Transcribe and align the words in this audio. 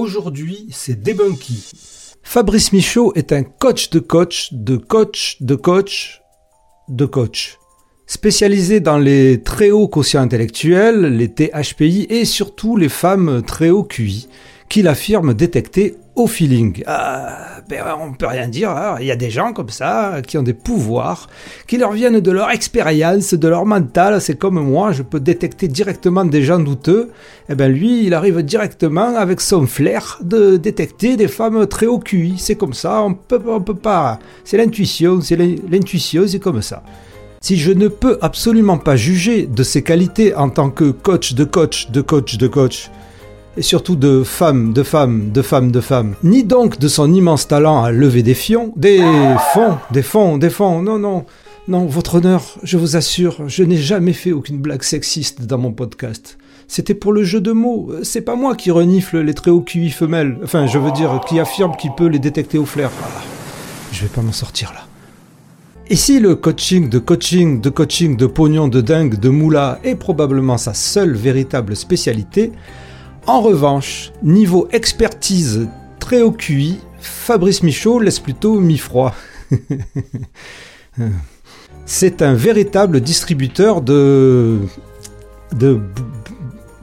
Aujourd'hui, 0.00 0.66
c'est 0.70 1.02
Debunky. 1.02 1.72
Fabrice 2.22 2.72
Michaud 2.72 3.12
est 3.16 3.32
un 3.32 3.42
coach 3.42 3.90
de 3.90 3.98
coach, 3.98 4.48
de 4.50 4.78
coach, 4.78 5.36
de 5.42 5.54
coach, 5.54 6.22
de 6.88 7.04
coach. 7.04 7.58
Spécialisé 8.06 8.80
dans 8.80 8.96
les 8.96 9.42
très 9.42 9.70
hauts 9.70 9.88
quotients 9.88 10.22
intellectuels, 10.22 11.18
les 11.18 11.28
THPI 11.28 12.06
et 12.08 12.24
surtout 12.24 12.78
les 12.78 12.88
femmes 12.88 13.42
très 13.46 13.68
haut 13.68 13.82
QI, 13.84 14.26
qu'il 14.70 14.88
affirme 14.88 15.34
détecter 15.34 15.96
au 16.16 16.26
feeling. 16.26 16.82
Ah, 16.86 17.59
on 18.00 18.12
peut 18.12 18.26
rien 18.26 18.48
dire, 18.48 18.70
hein. 18.70 18.96
il 19.00 19.06
y 19.06 19.10
a 19.10 19.16
des 19.16 19.30
gens 19.30 19.52
comme 19.52 19.68
ça 19.68 20.20
qui 20.26 20.38
ont 20.38 20.42
des 20.42 20.54
pouvoirs, 20.54 21.28
qui 21.66 21.76
leur 21.78 21.92
viennent 21.92 22.20
de 22.20 22.30
leur 22.30 22.50
expérience, 22.50 23.34
de 23.34 23.48
leur 23.48 23.66
mental, 23.66 24.20
c'est 24.20 24.38
comme 24.38 24.60
moi, 24.60 24.92
je 24.92 25.02
peux 25.02 25.20
détecter 25.20 25.68
directement 25.68 26.24
des 26.24 26.42
gens 26.42 26.58
douteux, 26.58 27.10
et 27.48 27.52
eh 27.52 27.54
ben 27.54 27.72
lui, 27.72 28.04
il 28.04 28.14
arrive 28.14 28.42
directement 28.42 29.16
avec 29.16 29.40
son 29.40 29.66
flair 29.66 30.18
de 30.22 30.56
détecter 30.56 31.16
des 31.16 31.28
femmes 31.28 31.66
très 31.66 31.86
haut 31.86 31.98
QI, 31.98 32.34
c'est 32.38 32.56
comme 32.56 32.74
ça, 32.74 33.02
on 33.02 33.14
peut, 33.14 33.40
on 33.46 33.60
peut 33.60 33.74
pas, 33.74 34.18
c'est 34.44 34.56
l'intuition, 34.56 35.20
c'est 35.20 35.36
l'intuition, 35.36 36.24
c'est 36.26 36.40
comme 36.40 36.62
ça. 36.62 36.82
Si 37.42 37.56
je 37.56 37.72
ne 37.72 37.88
peux 37.88 38.18
absolument 38.20 38.76
pas 38.76 38.96
juger 38.96 39.46
de 39.46 39.62
ses 39.62 39.82
qualités 39.82 40.34
en 40.34 40.50
tant 40.50 40.68
que 40.68 40.90
coach 40.90 41.32
de 41.32 41.44
coach 41.44 41.90
de 41.90 42.02
coach 42.02 42.36
de 42.36 42.46
coach, 42.46 42.90
et 43.56 43.62
surtout 43.62 43.96
de 43.96 44.22
femme, 44.22 44.72
de 44.72 44.82
femme, 44.82 45.32
de 45.32 45.42
femme, 45.42 45.72
de 45.72 45.80
femme, 45.80 46.14
ni 46.22 46.44
donc 46.44 46.78
de 46.78 46.88
son 46.88 47.12
immense 47.12 47.48
talent 47.48 47.82
à 47.82 47.90
lever 47.90 48.22
des 48.22 48.34
fions, 48.34 48.72
des 48.76 49.02
fonds, 49.52 49.76
des 49.90 50.02
fonds, 50.02 50.38
des 50.38 50.50
fonds, 50.50 50.82
non, 50.82 50.98
non, 50.98 51.24
non, 51.68 51.86
votre 51.86 52.16
honneur, 52.16 52.42
je 52.62 52.78
vous 52.78 52.96
assure, 52.96 53.48
je 53.48 53.62
n'ai 53.62 53.76
jamais 53.76 54.12
fait 54.12 54.32
aucune 54.32 54.58
blague 54.58 54.82
sexiste 54.82 55.42
dans 55.42 55.58
mon 55.58 55.72
podcast. 55.72 56.38
C'était 56.68 56.94
pour 56.94 57.12
le 57.12 57.24
jeu 57.24 57.40
de 57.40 57.52
mots, 57.52 57.92
c'est 58.02 58.20
pas 58.20 58.36
moi 58.36 58.54
qui 58.54 58.70
renifle 58.70 59.18
les 59.18 59.34
très 59.34 59.50
hauts 59.50 59.60
QI 59.60 59.90
femelles, 59.90 60.38
enfin 60.44 60.66
je 60.66 60.78
veux 60.78 60.92
dire, 60.92 61.20
qui 61.28 61.40
affirme 61.40 61.76
qu'il 61.76 61.92
peut 61.92 62.06
les 62.06 62.20
détecter 62.20 62.58
au 62.58 62.66
flair. 62.66 62.90
Ah, 63.02 63.22
je 63.92 64.02
vais 64.02 64.08
pas 64.08 64.22
m'en 64.22 64.32
sortir 64.32 64.72
là. 64.72 64.86
Et 65.88 65.96
si 65.96 66.20
le 66.20 66.36
coaching 66.36 66.88
de 66.88 67.00
coaching 67.00 67.60
de 67.60 67.68
coaching 67.68 68.16
de 68.16 68.26
pognon 68.26 68.68
de 68.68 68.80
dingue 68.80 69.18
de 69.18 69.28
moula 69.28 69.80
est 69.82 69.96
probablement 69.96 70.56
sa 70.56 70.72
seule 70.72 71.16
véritable 71.16 71.74
spécialité, 71.74 72.52
en 73.26 73.40
revanche, 73.40 74.12
niveau 74.22 74.68
expertise 74.72 75.68
très 75.98 76.22
haut 76.22 76.32
QI, 76.32 76.80
Fabrice 77.00 77.62
Michaud 77.62 78.00
laisse 78.00 78.18
plutôt 78.18 78.58
mi-froid. 78.60 79.14
C'est 81.86 82.22
un 82.22 82.34
véritable 82.34 83.00
distributeur 83.00 83.80
de, 83.82 84.58
de, 85.56 85.80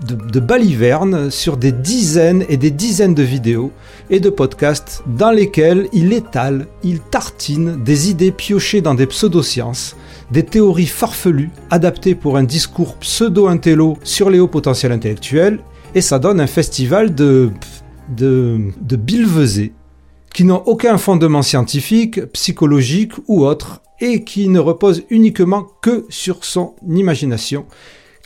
de, 0.05 1.29
sur 1.29 1.57
des 1.57 1.71
dizaines 1.71 2.45
et 2.49 2.57
des 2.57 2.71
dizaines 2.71 3.15
de 3.15 3.23
vidéos 3.23 3.71
et 4.09 4.19
de 4.19 4.29
podcasts 4.29 5.03
dans 5.05 5.31
lesquels 5.31 5.87
il 5.93 6.13
étale, 6.13 6.67
il 6.83 6.99
tartine 6.99 7.83
des 7.83 8.09
idées 8.09 8.31
piochées 8.31 8.81
dans 8.81 8.95
des 8.95 9.07
pseudosciences, 9.07 9.95
des 10.31 10.43
théories 10.43 10.87
farfelues 10.87 11.51
adaptées 11.69 12.15
pour 12.15 12.37
un 12.37 12.43
discours 12.43 12.95
pseudo-intello 12.95 13.97
sur 14.03 14.29
les 14.29 14.39
hauts 14.39 14.47
potentiels 14.47 14.91
intellectuels, 14.91 15.59
et 15.95 16.01
ça 16.01 16.19
donne 16.19 16.39
un 16.39 16.47
festival 16.47 17.15
de, 17.15 17.51
de, 18.15 18.59
de 18.81 19.71
qui 20.33 20.43
n'ont 20.43 20.63
aucun 20.65 20.97
fondement 20.97 21.41
scientifique, 21.41 22.25
psychologique 22.27 23.13
ou 23.27 23.45
autre, 23.45 23.81
et 23.99 24.23
qui 24.23 24.49
ne 24.49 24.59
reposent 24.59 25.03
uniquement 25.09 25.67
que 25.81 26.05
sur 26.09 26.45
son 26.45 26.75
imagination, 26.87 27.65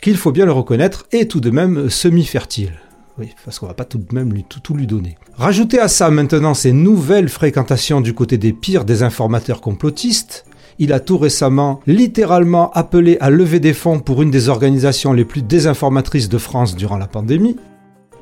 qu'il 0.02 0.18
faut 0.18 0.31
bien 0.31 0.45
le 0.45 0.52
reconnaître, 0.52 1.06
est 1.12 1.30
tout 1.30 1.40
de 1.40 1.52
même 1.52 1.90
semi-fertile. 1.90 2.73
Oui, 3.18 3.30
parce 3.45 3.59
qu'on 3.59 3.68
va 3.68 3.73
pas 3.73 3.86
tout 3.86 3.98
de 3.98 4.16
même 4.16 4.34
lui, 4.34 4.44
tout, 4.44 4.73
lui 4.73 4.88
donner. 4.88 5.18
Rajoutez 5.36 5.80
à 5.80 5.88
ça 5.88 6.09
maintenant 6.09 6.53
ces 6.53 6.73
nouvelles 6.73 7.30
fréquentations 7.30 8.02
du 8.02 8.14
côté 8.14 8.38
des 8.38 8.53
pires 8.53 8.86
des 8.86 9.03
informateurs 9.03 9.62
complotistes. 9.62 10.46
Il 10.84 10.94
a 10.94 11.00
tout 11.00 11.20
récemment 11.20 11.80
littéralement 11.86 12.72
appelé 12.72 13.16
à 13.19 13.30
lever 13.30 13.59
des 13.59 13.72
fonds 13.72 14.00
pour 14.00 14.24
une 14.24 14.31
des 14.31 14.50
organisations 14.50 15.14
les 15.14 15.25
plus 15.25 15.44
désinformatrices 15.44 16.28
de 16.28 16.40
France 16.40 16.75
durant 16.75 16.97
la 16.97 17.06
pandémie. 17.06 17.56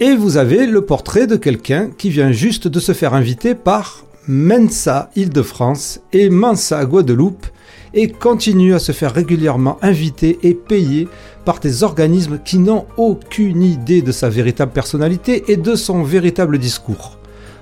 Et 0.02 0.14
vous 0.14 0.36
avez 0.36 0.68
le 0.68 0.82
portrait 0.82 1.26
de 1.26 1.38
quelqu'un 1.38 1.90
qui 1.98 2.10
vient 2.10 2.34
juste 2.34 2.68
de 2.68 2.82
se 2.82 2.92
faire 2.92 3.14
inviter 3.14 3.56
par 3.56 4.04
Mensa 4.28 5.10
Île-de-France 5.16 6.02
et 6.12 6.30
Mensa 6.30 6.84
Guadeloupe 6.84 7.46
et 7.94 8.10
continue 8.10 8.74
à 8.74 8.80
se 8.80 8.92
faire 8.92 9.14
régulièrement 9.14 9.78
inviter 9.82 10.38
et 10.44 10.54
payer 10.54 11.08
par 11.46 11.62
des 11.62 11.84
organismes 11.84 12.40
qui 12.44 12.60
n'ont 12.60 12.88
aucune 12.98 13.64
idée 13.64 14.02
de 14.02 14.12
sa 14.12 14.28
véritable 14.28 14.74
personnalité 14.74 15.46
et 15.48 15.56
de 15.56 15.76
son 15.76 16.04
véritable 16.04 16.58
discours. 16.58 17.19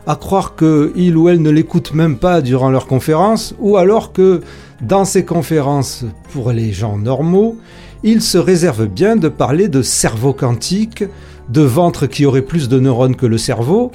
À 0.07 0.16
croire 0.16 0.56
qu'il 0.56 1.18
ou 1.18 1.29
elle 1.29 1.41
ne 1.41 1.50
l'écoute 1.50 1.94
même 1.94 2.18
pas 2.18 2.41
durant 2.41 2.69
leurs 2.69 2.88
conférences, 2.88 3.53
ou 3.59 3.78
alors 3.78 4.13
que 4.13 4.41
dans 4.81 5.06
ces 5.06 5.25
conférences, 5.25 6.06
pour 6.31 6.51
les 6.51 6.72
gens 6.72 6.97
normaux, 6.97 7.57
il 8.03 8.22
se 8.22 8.38
réserve 8.38 8.88
bien 8.88 9.17
de 9.17 9.28
parler 9.28 9.67
de 9.67 9.81
cerveau 9.81 10.31
quantique, 10.31 11.03
de 11.50 11.62
ventre 11.62 12.07
qui 12.07 12.25
aurait 12.25 12.41
plus 12.41 12.69
de 12.69 12.79
neurones 12.79 13.16
que 13.16 13.25
le 13.25 13.38
cerveau, 13.38 13.91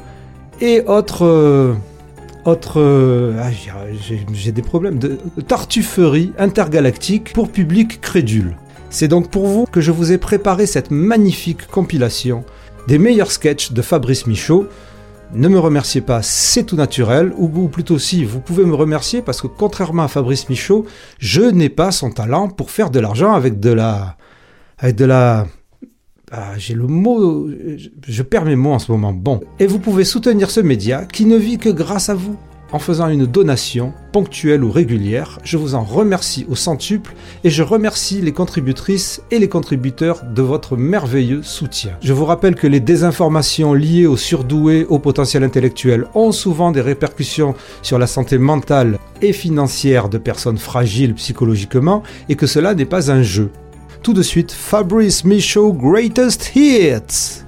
et 0.60 0.82
autres... 0.86 1.24
Euh, 1.24 1.74
euh, 2.76 3.40
ah, 3.40 3.50
j'ai 4.32 4.52
des 4.52 4.62
problèmes 4.62 4.98
de 4.98 5.18
tartufferie 5.46 6.32
intergalactique 6.38 7.32
pour 7.32 7.50
public 7.50 8.00
crédule. 8.00 8.56
C'est 8.90 9.08
donc 9.08 9.30
pour 9.30 9.46
vous 9.46 9.64
que 9.64 9.80
je 9.80 9.90
vous 9.90 10.12
ai 10.12 10.18
préparé 10.18 10.66
cette 10.66 10.90
magnifique 10.90 11.66
compilation 11.68 12.44
des 12.88 12.98
meilleurs 12.98 13.30
sketchs 13.30 13.72
de 13.72 13.80
Fabrice 13.80 14.26
Michaud. 14.26 14.66
Ne 15.34 15.48
me 15.48 15.58
remerciez 15.58 16.02
pas, 16.02 16.20
c'est 16.20 16.64
tout 16.64 16.76
naturel, 16.76 17.32
ou, 17.38 17.68
plutôt 17.68 17.98
si, 17.98 18.22
vous 18.22 18.40
pouvez 18.40 18.66
me 18.66 18.74
remercier 18.74 19.22
parce 19.22 19.40
que 19.40 19.46
contrairement 19.46 20.02
à 20.02 20.08
Fabrice 20.08 20.50
Michaud, 20.50 20.84
je 21.18 21.40
n'ai 21.40 21.70
pas 21.70 21.90
son 21.90 22.10
talent 22.10 22.48
pour 22.48 22.70
faire 22.70 22.90
de 22.90 23.00
l'argent 23.00 23.32
avec 23.32 23.58
de 23.58 23.70
la... 23.70 24.16
avec 24.78 24.94
de 24.96 25.06
la... 25.06 25.46
Ah, 26.30 26.52
j'ai 26.58 26.74
le 26.74 26.86
mot, 26.86 27.48
je 28.06 28.22
perds 28.22 28.44
mes 28.44 28.56
mots 28.56 28.72
en 28.72 28.78
ce 28.78 28.92
moment. 28.92 29.12
Bon, 29.12 29.40
et 29.58 29.66
vous 29.66 29.78
pouvez 29.78 30.04
soutenir 30.04 30.50
ce 30.50 30.60
média 30.60 31.04
qui 31.06 31.24
ne 31.24 31.36
vit 31.36 31.58
que 31.58 31.68
grâce 31.70 32.08
à 32.08 32.14
vous 32.14 32.36
en 32.72 32.78
faisant 32.78 33.08
une 33.08 33.26
donation, 33.26 33.92
ponctuelle 34.12 34.64
ou 34.64 34.70
régulière. 34.70 35.38
Je 35.44 35.56
vous 35.56 35.74
en 35.74 35.84
remercie 35.84 36.46
au 36.48 36.56
centuple 36.56 37.14
et 37.44 37.50
je 37.50 37.62
remercie 37.62 38.20
les 38.20 38.32
contributrices 38.32 39.22
et 39.30 39.38
les 39.38 39.48
contributeurs 39.48 40.24
de 40.24 40.42
votre 40.42 40.76
merveilleux 40.76 41.42
soutien. 41.42 41.92
Je 42.02 42.12
vous 42.12 42.24
rappelle 42.24 42.54
que 42.54 42.66
les 42.66 42.80
désinformations 42.80 43.74
liées 43.74 44.06
aux 44.06 44.16
surdoués, 44.16 44.86
au 44.88 44.98
potentiel 44.98 45.44
intellectuel 45.44 46.06
ont 46.14 46.32
souvent 46.32 46.72
des 46.72 46.80
répercussions 46.80 47.54
sur 47.82 47.98
la 47.98 48.06
santé 48.06 48.38
mentale 48.38 48.98
et 49.20 49.32
financière 49.32 50.08
de 50.08 50.18
personnes 50.18 50.58
fragiles 50.58 51.14
psychologiquement 51.14 52.02
et 52.28 52.34
que 52.34 52.46
cela 52.46 52.74
n'est 52.74 52.84
pas 52.84 53.10
un 53.10 53.22
jeu 53.22 53.50
tout 54.02 54.12
de 54.12 54.22
suite 54.22 54.50
Fabrice 54.50 55.24
Michaud 55.24 55.72
Greatest 55.72 56.56
Hits. 56.56 57.44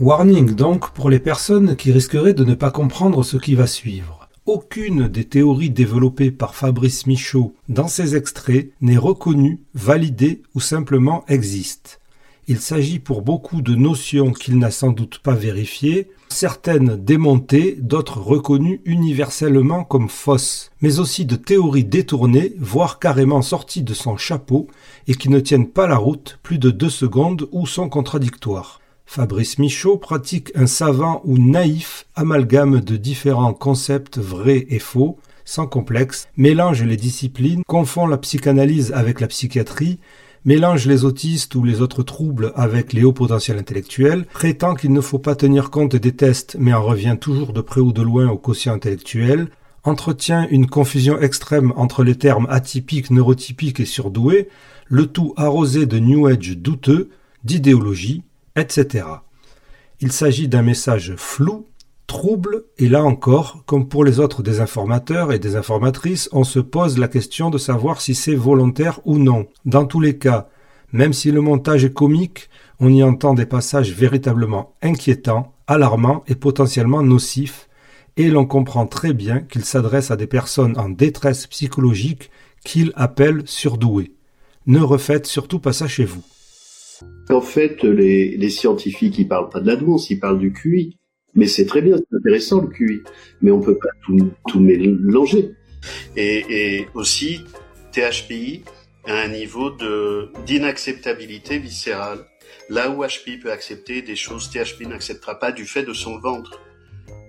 Warning 0.00 0.54
donc 0.54 0.92
pour 0.92 1.10
les 1.10 1.18
personnes 1.18 1.76
qui 1.76 1.92
risqueraient 1.92 2.32
de 2.32 2.42
ne 2.42 2.54
pas 2.54 2.70
comprendre 2.70 3.22
ce 3.22 3.36
qui 3.36 3.54
va 3.54 3.66
suivre. 3.66 4.30
Aucune 4.46 5.08
des 5.08 5.24
théories 5.24 5.68
développées 5.68 6.30
par 6.30 6.54
Fabrice 6.54 7.06
Michaud 7.06 7.54
dans 7.68 7.86
ces 7.86 8.16
extraits 8.16 8.72
n'est 8.80 8.96
reconnue, 8.96 9.60
validée 9.74 10.40
ou 10.54 10.60
simplement 10.60 11.22
existe. 11.28 12.00
Il 12.48 12.60
s'agit 12.60 12.98
pour 12.98 13.20
beaucoup 13.20 13.60
de 13.60 13.74
notions 13.74 14.32
qu'il 14.32 14.56
n'a 14.56 14.70
sans 14.70 14.90
doute 14.90 15.18
pas 15.18 15.34
vérifiées, 15.34 16.08
certaines 16.30 16.96
démontées, 16.96 17.76
d'autres 17.78 18.22
reconnues 18.22 18.80
universellement 18.86 19.84
comme 19.84 20.08
fausses, 20.08 20.70
mais 20.80 20.98
aussi 20.98 21.26
de 21.26 21.36
théories 21.36 21.84
détournées, 21.84 22.54
voire 22.58 23.00
carrément 23.00 23.42
sorties 23.42 23.82
de 23.82 23.92
son 23.92 24.16
chapeau, 24.16 24.66
et 25.08 25.14
qui 25.14 25.28
ne 25.28 25.40
tiennent 25.40 25.68
pas 25.68 25.86
la 25.86 25.98
route 25.98 26.38
plus 26.42 26.58
de 26.58 26.70
deux 26.70 26.88
secondes 26.88 27.50
ou 27.52 27.66
sont 27.66 27.90
contradictoires. 27.90 28.79
Fabrice 29.12 29.58
Michaud 29.58 29.96
pratique 29.96 30.52
un 30.54 30.68
savant 30.68 31.20
ou 31.24 31.36
naïf 31.36 32.06
amalgame 32.14 32.80
de 32.80 32.96
différents 32.96 33.54
concepts 33.54 34.18
vrais 34.18 34.66
et 34.68 34.78
faux, 34.78 35.18
sans 35.44 35.66
complexe, 35.66 36.28
mélange 36.36 36.84
les 36.84 36.96
disciplines, 36.96 37.64
confond 37.66 38.06
la 38.06 38.18
psychanalyse 38.18 38.92
avec 38.92 39.20
la 39.20 39.26
psychiatrie, 39.26 39.98
mélange 40.44 40.86
les 40.86 41.04
autistes 41.04 41.56
ou 41.56 41.64
les 41.64 41.80
autres 41.80 42.04
troubles 42.04 42.52
avec 42.54 42.92
les 42.92 43.02
hauts 43.02 43.12
potentiels 43.12 43.58
intellectuels, 43.58 44.26
prétend 44.26 44.76
qu'il 44.76 44.92
ne 44.92 45.00
faut 45.00 45.18
pas 45.18 45.34
tenir 45.34 45.70
compte 45.70 45.96
des 45.96 46.12
tests 46.12 46.56
mais 46.60 46.72
en 46.72 46.84
revient 46.84 47.16
toujours 47.20 47.52
de 47.52 47.62
près 47.62 47.80
ou 47.80 47.92
de 47.92 48.02
loin 48.02 48.28
au 48.28 48.38
quotient 48.38 48.74
intellectuel, 48.74 49.48
entretient 49.82 50.46
une 50.50 50.68
confusion 50.68 51.18
extrême 51.18 51.72
entre 51.74 52.04
les 52.04 52.14
termes 52.14 52.46
atypiques, 52.48 53.10
neurotypiques 53.10 53.80
et 53.80 53.86
surdoués, 53.86 54.46
le 54.86 55.08
tout 55.08 55.34
arrosé 55.36 55.86
de 55.86 55.98
New 55.98 56.28
Age 56.28 56.56
douteux, 56.56 57.10
d'idéologie, 57.42 58.22
etc. 58.56 59.06
Il 60.00 60.12
s'agit 60.12 60.48
d'un 60.48 60.62
message 60.62 61.14
flou, 61.16 61.66
trouble, 62.06 62.64
et 62.78 62.88
là 62.88 63.04
encore, 63.04 63.62
comme 63.66 63.88
pour 63.88 64.04
les 64.04 64.18
autres 64.18 64.42
désinformateurs 64.42 65.32
et 65.32 65.38
désinformatrices, 65.38 66.28
on 66.32 66.44
se 66.44 66.58
pose 66.58 66.98
la 66.98 67.08
question 67.08 67.50
de 67.50 67.58
savoir 67.58 68.00
si 68.00 68.14
c'est 68.14 68.34
volontaire 68.34 69.00
ou 69.04 69.18
non. 69.18 69.46
Dans 69.64 69.84
tous 69.84 70.00
les 70.00 70.18
cas, 70.18 70.48
même 70.92 71.12
si 71.12 71.30
le 71.30 71.40
montage 71.40 71.84
est 71.84 71.92
comique, 71.92 72.48
On 72.82 72.88
y 72.88 73.02
entend 73.02 73.34
des 73.34 73.44
passages 73.44 73.92
véritablement 73.92 74.74
inquiétants, 74.80 75.52
alarmants 75.66 76.24
et 76.26 76.34
potentiellement 76.34 77.02
nocifs, 77.02 77.68
et 78.16 78.30
l'on 78.30 78.46
comprend 78.46 78.86
très 78.86 79.12
bien 79.12 79.40
qu'il 79.40 79.66
s'adresse 79.66 80.10
à 80.10 80.16
des 80.16 80.26
personnes 80.26 80.78
en 80.78 80.88
détresse 80.88 81.46
psychologique 81.46 82.30
qu'il 82.64 82.92
appelle 82.96 83.42
surdouées. 83.44 84.14
Ne 84.66 84.80
refaites 84.80 85.26
surtout 85.26 85.60
pas 85.60 85.74
ça 85.74 85.88
chez 85.88 86.06
vous. 86.06 86.22
En 87.30 87.40
fait, 87.40 87.82
les, 87.84 88.50
scientifiques, 88.50 89.18
ils 89.18 89.28
parlent 89.28 89.48
pas 89.48 89.60
de 89.60 89.66
la 89.66 89.76
douance, 89.76 90.10
ils 90.10 90.18
parlent 90.18 90.38
du 90.38 90.52
QI. 90.52 90.98
Mais 91.34 91.46
c'est 91.46 91.66
très 91.66 91.80
bien, 91.80 91.96
c'est 91.96 92.16
intéressant 92.16 92.60
le 92.60 92.68
QI. 92.68 93.00
Mais 93.40 93.50
on 93.50 93.60
peut 93.60 93.78
pas 93.78 93.90
tout, 94.48 94.60
mélanger. 94.60 95.52
Et, 96.16 96.86
aussi, 96.94 97.40
THPI 97.92 98.64
a 99.06 99.22
un 99.22 99.28
niveau 99.28 99.70
d'inacceptabilité 100.46 101.58
viscérale. 101.58 102.24
Là 102.68 102.90
où 102.90 103.04
HPI 103.04 103.38
peut 103.38 103.52
accepter 103.52 104.02
des 104.02 104.16
choses, 104.16 104.50
THPI 104.50 104.86
n'acceptera 104.86 105.38
pas 105.38 105.52
du 105.52 105.64
fait 105.64 105.82
de 105.82 105.92
son 105.92 106.18
ventre. 106.18 106.60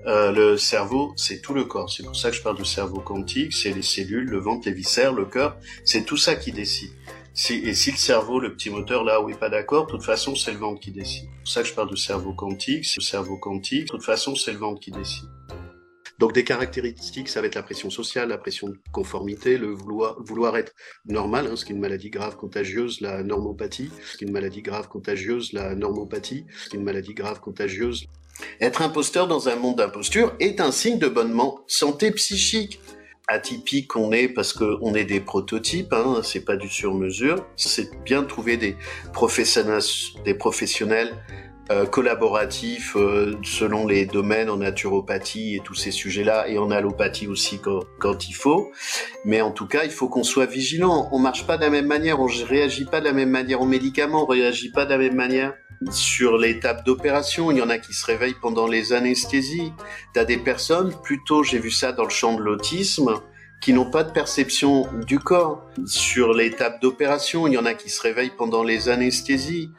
Euh, 0.07 0.31
le 0.31 0.57
cerveau, 0.57 1.13
c'est 1.15 1.41
tout 1.41 1.53
le 1.53 1.65
corps. 1.65 1.91
C'est 1.91 2.03
pour 2.03 2.15
ça 2.15 2.31
que 2.31 2.35
je 2.35 2.41
parle 2.41 2.57
de 2.57 2.63
cerveau 2.63 3.01
quantique. 3.01 3.53
C'est 3.53 3.71
les 3.71 3.83
cellules, 3.83 4.25
le 4.25 4.39
ventre, 4.39 4.67
les 4.67 4.73
viscères, 4.73 5.13
le 5.13 5.25
cœur. 5.25 5.57
C'est 5.85 6.05
tout 6.05 6.17
ça 6.17 6.35
qui 6.35 6.51
décide. 6.51 6.89
Et 7.33 7.73
si 7.73 7.91
le 7.91 7.97
cerveau, 7.97 8.39
le 8.39 8.53
petit 8.53 8.69
moteur 8.69 9.03
là 9.03 9.21
où 9.21 9.29
il 9.29 9.35
est 9.35 9.39
pas 9.39 9.49
d'accord, 9.49 9.85
de 9.85 9.91
toute 9.91 10.03
façon 10.03 10.35
c'est 10.35 10.51
le 10.51 10.57
ventre 10.57 10.81
qui 10.81 10.91
décide. 10.91 11.29
C'est 11.29 11.39
pour 11.39 11.47
ça 11.47 11.61
que 11.61 11.67
je 11.69 11.73
parle 11.73 11.89
de 11.89 11.95
cerveau 11.95 12.33
quantique. 12.33 12.85
C'est 12.85 12.99
le 12.99 13.05
cerveau 13.05 13.37
quantique. 13.37 13.85
De 13.85 13.91
toute 13.91 14.03
façon 14.03 14.35
c'est 14.35 14.51
le 14.51 14.57
ventre 14.57 14.81
qui 14.81 14.91
décide. 14.91 15.29
Donc 16.19 16.33
des 16.33 16.43
caractéristiques, 16.43 17.29
ça 17.29 17.41
va 17.41 17.47
être 17.47 17.55
la 17.55 17.63
pression 17.63 17.89
sociale, 17.89 18.29
la 18.29 18.37
pression 18.37 18.69
de 18.69 18.77
conformité, 18.91 19.57
le 19.57 19.71
vouloir, 19.71 20.21
vouloir 20.21 20.55
être 20.55 20.73
normal, 21.05 21.47
hein, 21.47 21.55
ce 21.55 21.65
qui 21.65 21.71
est 21.71 21.75
une 21.75 21.81
maladie 21.81 22.11
grave 22.11 22.35
contagieuse, 22.35 23.01
la 23.01 23.23
normopathie, 23.23 23.89
ce 24.05 24.17
qui 24.17 24.25
est 24.25 24.27
une 24.27 24.33
maladie 24.33 24.61
grave 24.61 24.87
contagieuse, 24.87 25.51
la 25.53 25.73
normopathie, 25.73 26.45
ce 26.63 26.69
qui 26.69 26.75
est 26.75 26.79
une 26.79 26.85
maladie 26.85 27.15
grave 27.15 27.39
contagieuse. 27.39 28.05
Être 28.59 28.83
imposteur 28.83 29.27
dans 29.27 29.49
un 29.49 29.55
monde 29.55 29.77
d'imposture 29.77 30.35
est 30.39 30.61
un 30.61 30.71
signe 30.71 30.99
de 30.99 31.07
bonne 31.07 31.35
santé 31.65 32.11
psychique 32.11 32.79
atypique 33.27 33.87
qu'on 33.87 34.11
est 34.11 34.27
parce 34.27 34.53
qu'on 34.53 34.93
est 34.93 35.05
des 35.05 35.19
prototypes, 35.19 35.93
hein, 35.93 36.21
c'est 36.23 36.45
pas 36.45 36.55
du 36.55 36.69
sur-mesure. 36.69 37.45
C'est 37.55 38.03
bien 38.03 38.23
de 38.23 38.27
trouver 38.27 38.57
des 38.57 38.75
professionnels, 39.13 39.81
des 40.25 40.33
professionnels 40.33 41.13
euh, 41.71 41.85
collaboratifs 41.85 42.97
euh, 42.97 43.37
selon 43.43 43.87
les 43.87 44.05
domaines 44.05 44.49
en 44.49 44.57
naturopathie 44.57 45.55
et 45.55 45.59
tous 45.63 45.75
ces 45.75 45.91
sujets-là, 45.91 46.49
et 46.49 46.57
en 46.57 46.69
allopathie 46.69 47.27
aussi 47.27 47.59
quand, 47.59 47.81
quand 47.99 48.27
il 48.27 48.33
faut. 48.33 48.71
Mais 49.23 49.39
en 49.39 49.51
tout 49.51 49.67
cas, 49.67 49.85
il 49.85 49.91
faut 49.91 50.09
qu'on 50.09 50.23
soit 50.23 50.47
vigilant. 50.47 51.07
On 51.13 51.19
marche 51.19 51.47
pas 51.47 51.55
de 51.55 51.61
la 51.61 51.69
même 51.69 51.85
manière, 51.85 52.19
on 52.19 52.25
réagit 52.25 52.85
pas 52.85 52.99
de 52.99 53.05
la 53.05 53.13
même 53.13 53.29
manière 53.29 53.61
aux 53.61 53.65
médicaments, 53.65 54.23
on 54.23 54.25
réagit 54.25 54.71
pas 54.71 54.83
de 54.83 54.89
la 54.89 54.97
même 54.97 55.15
manière 55.15 55.53
sur 55.89 56.37
l'étape 56.37 56.85
d'opération. 56.85 57.51
Il 57.51 57.57
y 57.57 57.61
en 57.61 57.69
a 57.69 57.77
qui 57.77 57.93
se 57.93 58.05
réveillent 58.05 58.37
pendant 58.41 58.67
les 58.67 58.93
anesthésies. 58.93 59.73
T'as 60.13 60.25
des 60.25 60.37
personnes, 60.37 60.93
plutôt 61.03 61.43
j'ai 61.43 61.59
vu 61.59 61.71
ça 61.71 61.91
dans 61.91 62.03
le 62.03 62.09
champ 62.09 62.35
de 62.35 62.41
l'autisme, 62.41 63.21
qui 63.61 63.73
n'ont 63.73 63.89
pas 63.89 64.03
de 64.03 64.11
perception 64.11 64.87
du 65.07 65.19
corps. 65.19 65.63
Sur 65.85 66.33
l'étape 66.33 66.81
d'opération, 66.81 67.47
il 67.47 67.53
y 67.53 67.57
en 67.57 67.65
a 67.65 67.73
qui 67.73 67.89
se 67.89 68.01
réveillent 68.01 68.33
pendant 68.37 68.63
les 68.63 68.89
anesthésies. 68.89 69.69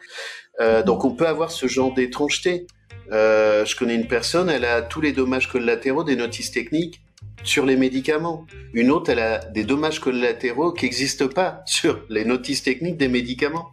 Euh, 0.61 0.83
donc 0.83 1.05
on 1.05 1.15
peut 1.15 1.27
avoir 1.27 1.51
ce 1.51 1.67
genre 1.67 1.95
d'étrangeté. 1.95 2.67
Euh, 3.11 3.65
je 3.65 3.77
connais 3.77 3.95
une 3.95 4.09
personne, 4.09 4.49
elle 4.49 4.65
a 4.65 4.83
tous 4.83 5.01
les 5.01 5.13
dommages 5.13 5.49
collatéraux 5.49 6.05
des 6.05 6.17
notices 6.17 6.51
techniques 6.51 7.03
sur 7.43 7.67
les 7.67 7.77
médicaments. 7.77 8.47
Une 8.73 8.91
autre, 8.91 9.11
elle 9.11 9.19
a 9.19 9.39
des 9.39 9.65
dommages 9.65 10.01
collatéraux 10.01 10.73
qui 10.73 10.85
n'existent 10.85 11.29
pas 11.29 11.63
sur 11.67 12.01
les 12.09 12.25
notices 12.25 12.63
techniques 12.63 12.97
des 12.97 13.09
médicaments. 13.09 13.71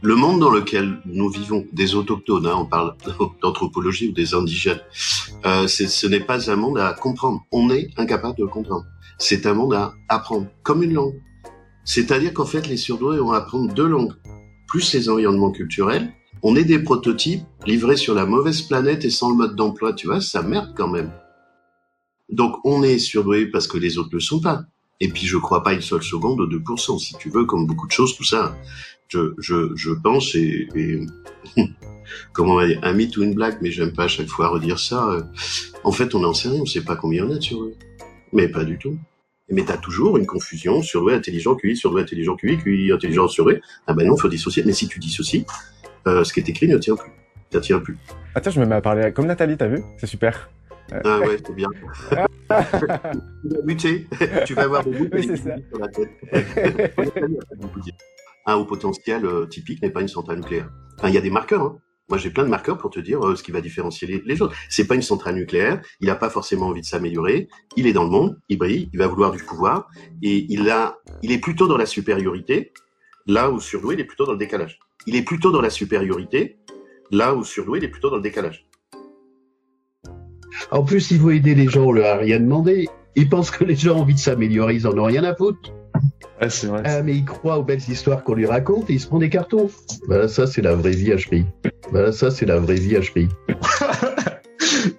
Le 0.00 0.14
monde 0.14 0.38
dans 0.40 0.50
lequel 0.50 1.00
nous 1.06 1.28
vivons, 1.28 1.66
des 1.72 1.96
autochtones, 1.96 2.46
hein, 2.46 2.54
on 2.56 2.66
parle 2.66 2.94
d'anthropologie 3.42 4.08
ou 4.08 4.12
des 4.12 4.32
indigènes, 4.32 4.80
euh, 5.44 5.66
ce 5.66 6.06
n'est 6.06 6.20
pas 6.20 6.50
un 6.50 6.56
monde 6.56 6.78
à 6.78 6.92
comprendre. 6.92 7.42
On 7.50 7.68
est 7.70 7.90
incapable 7.96 8.38
de 8.38 8.44
comprendre. 8.44 8.84
C'est 9.18 9.46
un 9.46 9.54
monde 9.54 9.74
à 9.74 9.94
apprendre, 10.08 10.46
comme 10.62 10.84
une 10.84 10.94
langue. 10.94 11.20
C'est-à-dire 11.84 12.32
qu'en 12.32 12.46
fait, 12.46 12.68
les 12.68 12.76
surdoués 12.76 13.18
vont 13.18 13.32
apprendre 13.32 13.72
deux 13.74 13.88
langues 13.88 14.14
plus 14.68 14.92
les 14.94 15.08
environnements 15.08 15.50
culturels. 15.50 16.12
On 16.42 16.54
est 16.54 16.64
des 16.64 16.78
prototypes 16.78 17.42
livrés 17.66 17.96
sur 17.96 18.14
la 18.14 18.26
mauvaise 18.26 18.62
planète 18.62 19.04
et 19.04 19.10
sans 19.10 19.30
le 19.30 19.36
mode 19.36 19.56
d'emploi, 19.56 19.94
tu 19.94 20.06
vois, 20.06 20.20
ça 20.20 20.42
merde 20.42 20.74
quand 20.76 20.86
même. 20.86 21.10
Donc 22.28 22.56
on 22.64 22.82
est 22.82 22.98
surdoué 22.98 23.46
parce 23.46 23.66
que 23.66 23.78
les 23.78 23.98
autres 23.98 24.10
ne 24.10 24.16
le 24.16 24.20
sont 24.20 24.40
pas. 24.40 24.62
Et 25.00 25.08
puis 25.08 25.26
je 25.26 25.36
crois 25.36 25.62
pas 25.62 25.74
une 25.74 25.80
seule 25.80 26.02
seconde 26.02 26.40
au 26.40 26.46
2%, 26.48 26.98
si 26.98 27.14
tu 27.18 27.30
veux, 27.30 27.44
comme 27.44 27.66
beaucoup 27.66 27.86
de 27.86 27.92
choses, 27.92 28.16
tout 28.16 28.24
ça. 28.24 28.56
Je, 29.08 29.32
je, 29.38 29.74
je 29.74 29.90
pense 29.90 30.34
et, 30.34 30.68
et 30.74 31.00
comment 32.32 32.54
on 32.54 32.56
va 32.56 32.66
dire, 32.66 32.80
un 32.82 32.92
mythe 32.92 33.16
ou 33.16 33.22
une 33.22 33.34
blague, 33.34 33.58
mais 33.60 33.70
j'aime 33.70 33.92
pas 33.92 34.04
à 34.04 34.08
chaque 34.08 34.28
fois 34.28 34.48
redire 34.48 34.78
ça. 34.78 35.26
En 35.84 35.92
fait, 35.92 36.14
on 36.14 36.20
n'en 36.20 36.34
sait 36.34 36.48
rien, 36.48 36.60
on 36.60 36.66
sait 36.66 36.82
pas 36.82 36.96
combien 36.96 37.26
on 37.26 37.30
a 37.30 37.36
de 37.36 37.40
surdoués. 37.40 37.76
Mais 38.32 38.48
pas 38.48 38.64
du 38.64 38.78
tout. 38.78 38.98
Mais 39.50 39.64
tu 39.64 39.72
as 39.72 39.78
toujours 39.78 40.18
une 40.18 40.26
confusion 40.26 40.82
sur 40.82 41.00
surdoué 41.00 41.14
intelligent 41.14 41.54
QI, 41.54 41.76
surdoué 41.76 42.02
intelligent 42.02 42.36
QI, 42.36 42.58
QI 42.58 42.92
intelligent 42.92 43.28
surdoué. 43.28 43.62
Ah 43.86 43.94
ben 43.94 44.06
non, 44.06 44.16
faut 44.16 44.28
dissocier. 44.28 44.62
Mais 44.66 44.72
si 44.72 44.88
tu 44.88 44.98
dissocies, 44.98 45.46
euh, 46.06 46.22
ce 46.24 46.32
qui 46.32 46.40
est 46.40 46.48
écrit 46.48 46.68
ne 46.68 46.76
tient 46.76 46.96
plus. 46.96 47.12
Ça 47.50 47.60
tient 47.60 47.78
plus. 47.78 47.96
Tiens, 48.42 48.52
je 48.52 48.60
me 48.60 48.66
mets 48.66 48.74
à 48.74 48.80
parler 48.82 49.10
comme 49.12 49.26
Nathalie, 49.26 49.56
t'as 49.56 49.68
vu? 49.68 49.82
C'est 49.96 50.06
super. 50.06 50.50
Ah 51.04 51.20
ouais, 51.20 51.38
c'est 51.44 51.54
bien. 51.54 51.68
tu 52.48 53.48
vas 53.48 53.62
buter, 53.62 54.06
tu 54.46 54.54
vas 54.54 54.62
avoir 54.62 54.84
des 54.84 54.92
bouts 54.92 55.08
oui, 55.12 55.24
sur 55.24 55.78
la 55.78 55.88
tête. 55.88 56.10
un 58.46 58.54
haut 58.54 58.64
potentiel 58.64 59.26
euh, 59.26 59.46
typique 59.46 59.82
n'est 59.82 59.90
pas 59.90 60.00
une 60.00 60.08
centrale 60.08 60.38
nucléaire. 60.38 60.70
Enfin, 60.98 61.08
il 61.08 61.14
y 61.14 61.18
a 61.18 61.20
des 61.20 61.30
marqueurs, 61.30 61.62
hein. 61.62 61.78
Moi, 62.08 62.16
j'ai 62.16 62.30
plein 62.30 62.44
de 62.44 62.48
marqueurs 62.48 62.78
pour 62.78 62.88
te 62.88 63.00
dire 63.00 63.20
euh, 63.22 63.36
ce 63.36 63.42
qui 63.42 63.52
va 63.52 63.60
différencier 63.60 64.08
les, 64.08 64.22
les 64.24 64.40
autres. 64.40 64.56
C'est 64.70 64.86
pas 64.86 64.94
une 64.94 65.02
centrale 65.02 65.34
nucléaire. 65.34 65.82
Il 66.00 66.06
n'a 66.06 66.16
pas 66.16 66.30
forcément 66.30 66.68
envie 66.68 66.80
de 66.80 66.86
s'améliorer. 66.86 67.48
Il 67.76 67.86
est 67.86 67.92
dans 67.92 68.04
le 68.04 68.08
monde. 68.08 68.40
Il 68.48 68.56
brille. 68.56 68.88
Il 68.94 68.98
va 68.98 69.06
vouloir 69.08 69.30
du 69.30 69.42
pouvoir. 69.42 69.88
Et 70.22 70.46
il 70.48 70.70
a, 70.70 70.96
il 71.22 71.32
est 71.32 71.38
plutôt 71.38 71.66
dans 71.66 71.76
la 71.76 71.84
supériorité. 71.84 72.72
Là 73.26 73.50
où 73.50 73.60
surdoué, 73.60 73.94
il 73.94 74.00
est 74.00 74.04
plutôt 74.04 74.24
dans 74.24 74.32
le 74.32 74.38
décalage. 74.38 74.78
Il 75.06 75.16
est 75.16 75.22
plutôt 75.22 75.50
dans 75.50 75.60
la 75.60 75.68
supériorité. 75.68 76.56
Là 77.10 77.34
où 77.34 77.44
surdoué, 77.44 77.78
il 77.78 77.84
est 77.84 77.88
plutôt 77.88 78.08
dans 78.08 78.16
le 78.16 78.22
décalage. 78.22 78.67
En 80.70 80.82
plus, 80.82 81.10
il 81.10 81.18
veut 81.20 81.34
aider 81.34 81.54
les 81.54 81.68
gens, 81.68 81.84
on 81.84 81.92
leur 81.92 82.06
a 82.06 82.18
rien 82.18 82.40
demandé. 82.40 82.88
Il 83.16 83.28
pense 83.28 83.50
que 83.50 83.64
les 83.64 83.74
gens 83.74 83.96
ont 83.96 84.00
envie 84.00 84.14
de 84.14 84.18
s'améliorer, 84.18 84.74
ils 84.74 84.86
en 84.86 84.96
ont 84.96 85.04
rien 85.04 85.24
à 85.24 85.34
foutre. 85.34 85.72
Ah, 86.40 86.48
c'est 86.48 86.68
vrai. 86.68 86.82
Ah, 86.84 87.02
mais 87.02 87.16
il 87.16 87.24
croit 87.24 87.58
aux 87.58 87.64
belles 87.64 87.82
histoires 87.88 88.22
qu'on 88.22 88.34
lui 88.34 88.46
raconte 88.46 88.88
et 88.90 88.94
il 88.94 89.00
se 89.00 89.08
prend 89.08 89.18
des 89.18 89.28
cartons. 89.28 89.68
Voilà, 90.06 90.28
ça, 90.28 90.46
c'est 90.46 90.62
la 90.62 90.74
vraie 90.74 90.92
vie 90.92 91.10
HPI. 91.10 91.44
Voilà, 91.90 92.12
ça, 92.12 92.30
c'est 92.30 92.46
la 92.46 92.58
vraie 92.58 92.76
vie 92.76 92.96
HPI. 92.98 93.28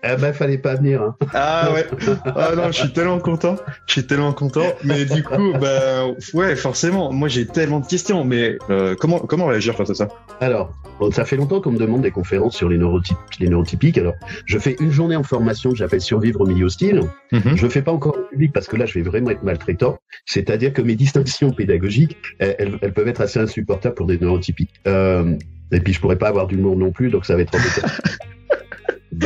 Ah 0.04 0.16
bah 0.20 0.34
fallait 0.34 0.58
pas 0.58 0.76
venir. 0.76 1.02
Hein. 1.02 1.16
Ah 1.34 1.72
ouais. 1.74 1.86
Ah 2.26 2.52
non, 2.56 2.72
je 2.72 2.80
suis 2.80 2.94
tellement 2.94 3.20
content. 3.20 3.56
Je 3.88 3.94
suis 3.94 4.06
tellement 4.06 4.34
content. 4.34 4.66
Mais 4.84 5.06
du 5.06 5.24
coup, 5.24 5.54
bah 5.60 6.06
ouais, 6.34 6.56
forcément. 6.56 7.12
Moi, 7.12 7.28
j'ai 7.28 7.46
tellement 7.46 7.80
de 7.80 7.86
questions. 7.86 8.24
Mais 8.24 8.58
euh, 8.70 8.96
comment 9.00 9.20
comment 9.20 9.48
réagir 9.48 9.76
face 9.76 9.90
à 9.90 9.96
ça? 9.96 10.08
Alors, 10.42 10.74
bon, 11.00 11.12
ça 11.12 11.26
fait 11.26 11.36
longtemps 11.36 11.62
qu'on 11.62 11.72
me 11.72 11.80
demande 11.80 12.02
des 12.02 12.12
conférences 12.12 12.56
sur 12.56 12.70
les, 12.70 12.78
neurotypiques. 12.78 13.98
Alors, 13.98 14.16
je 14.46 14.58
fais 14.58 14.76
une 14.80 14.92
journée 14.92 15.16
en 15.16 15.24
formation 15.24 15.72
que 15.72 15.78
j'appelle 15.78 16.02
Survivre 16.02 16.42
au 16.42 16.46
milieu 16.46 16.66
hostile. 16.66 17.02
Mm 17.32 17.56
Je 17.56 17.68
fais 17.68 17.82
pas 17.82 17.92
encore 17.92 18.18
en 18.18 18.30
public 18.30 18.54
parce 18.54 18.68
que 18.68 18.76
là, 18.76 18.86
je 18.86 18.94
vais 18.94 19.02
vraiment 19.02 19.32
être 19.32 19.44
maltraitant. 19.44 20.00
C'est-à-dire 20.26 20.74
que 20.74 20.82
mes 20.82 20.96
distinctions 20.96 21.52
pédagogiques, 21.52 22.18
elles, 22.40 22.78
elles, 22.82 22.94
peuvent 22.94 23.08
être 23.08 23.22
assez 23.22 23.40
insupportables 23.40 23.96
pour 23.96 24.08
des 24.08 24.18
neurotypiques. 24.18 24.74
Euh, 24.88 25.36
et 25.72 25.82
puis, 25.82 25.94
je 25.94 26.00
pourrais 26.00 26.18
pas 26.18 26.30
avoir 26.30 26.48
d'humour 26.48 26.76
non 26.76 26.92
plus, 26.92 27.10
donc 27.10 27.26
ça 27.26 27.36
va 27.36 27.42
être 27.42 27.56
embêtant. 27.56 27.88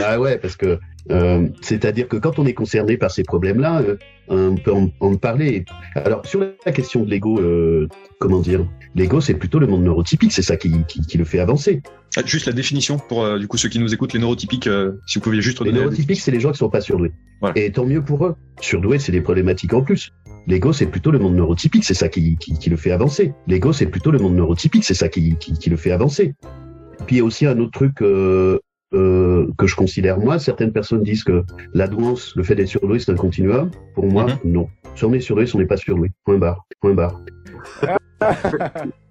Bah 0.03 0.19
ouais, 0.19 0.37
parce 0.37 0.57
que 0.57 0.79
euh, 1.11 1.47
c'est-à-dire 1.61 2.09
que 2.09 2.17
quand 2.17 2.37
on 2.37 2.45
est 2.45 2.53
concerné 2.53 2.97
par 2.97 3.09
ces 3.09 3.23
problèmes-là, 3.23 3.81
euh, 3.81 3.97
on 4.27 4.55
peut 4.55 4.73
en, 4.99 5.15
parler. 5.15 5.63
Alors 5.95 6.25
sur 6.25 6.41
la 6.65 6.71
question 6.73 7.03
de 7.03 7.09
l'ego, 7.09 7.39
euh, 7.39 7.87
comment 8.19 8.41
dire 8.41 8.67
L'ego, 8.95 9.21
c'est 9.21 9.33
plutôt 9.33 9.59
le 9.59 9.67
monde 9.67 9.83
neurotypique, 9.83 10.33
c'est 10.33 10.41
ça 10.41 10.57
qui, 10.57 10.83
qui, 10.89 11.01
qui, 11.01 11.17
le 11.17 11.23
fait 11.23 11.39
avancer. 11.39 11.81
Ah, 12.17 12.21
juste 12.25 12.47
la 12.47 12.53
définition 12.53 12.97
pour 12.99 13.23
euh, 13.23 13.39
du 13.39 13.47
coup 13.47 13.57
ceux 13.57 13.69
qui 13.69 13.79
nous 13.79 13.93
écoutent, 13.93 14.13
les 14.13 14.19
neurotypiques, 14.19 14.69
si 15.07 15.19
vous 15.19 15.23
pouviez 15.23 15.41
juste 15.41 15.61
Les 15.61 15.71
neurotypiques, 15.71 16.19
c'est 16.19 16.31
les 16.31 16.41
gens 16.41 16.51
qui 16.51 16.57
sont 16.57 16.69
pas 16.69 16.81
surdoués. 16.81 17.13
Et 17.55 17.71
tant 17.71 17.85
mieux 17.85 18.03
pour 18.03 18.25
eux. 18.25 18.35
Surdoués, 18.59 18.99
c'est 18.99 19.13
des 19.13 19.21
problématiques 19.21 19.73
en 19.73 19.83
plus. 19.83 20.11
L'ego, 20.47 20.73
c'est 20.73 20.87
plutôt 20.87 21.11
le 21.11 21.19
monde 21.19 21.35
neurotypique, 21.35 21.85
c'est 21.85 21.93
ça 21.93 22.09
qui, 22.09 22.35
qui, 22.37 22.57
qui, 22.57 22.69
le 22.69 22.75
fait 22.75 22.91
avancer. 22.91 23.33
L'ego, 23.47 23.71
c'est 23.71 23.85
plutôt 23.85 24.11
le 24.11 24.19
monde 24.19 24.35
neurotypique, 24.35 24.83
c'est 24.83 24.93
ça 24.93 25.07
qui, 25.07 25.37
qui, 25.37 25.53
qui, 25.53 25.69
le 25.69 25.77
fait 25.77 25.91
avancer. 25.91 26.35
Puis 27.07 27.15
il 27.15 27.19
y 27.19 27.21
a 27.21 27.25
aussi 27.25 27.45
un 27.45 27.57
autre 27.59 27.71
truc 27.71 28.01
que 29.57 29.67
je 29.67 29.75
considère 29.75 30.19
moi. 30.19 30.39
Certaines 30.39 30.71
personnes 30.71 31.03
disent 31.03 31.23
que 31.23 31.43
la 31.73 31.87
douance, 31.87 32.33
le 32.35 32.43
fait 32.43 32.55
d'être 32.55 32.67
surdoué, 32.67 32.99
c'est 32.99 33.11
un 33.11 33.15
continuum. 33.15 33.71
Pour 33.95 34.05
moi, 34.05 34.25
mhm. 34.25 34.51
non. 34.51 34.67
Si 34.95 35.05
on 35.05 35.13
est 35.13 35.19
surdoué, 35.19 35.45
si 35.45 35.55
on 35.55 35.59
n'est 35.59 35.65
pas 35.65 35.77
surdoué. 35.77 36.09
Point 36.25 36.37
barre. 36.37 36.65
Point 36.81 36.93
barre. 36.93 37.21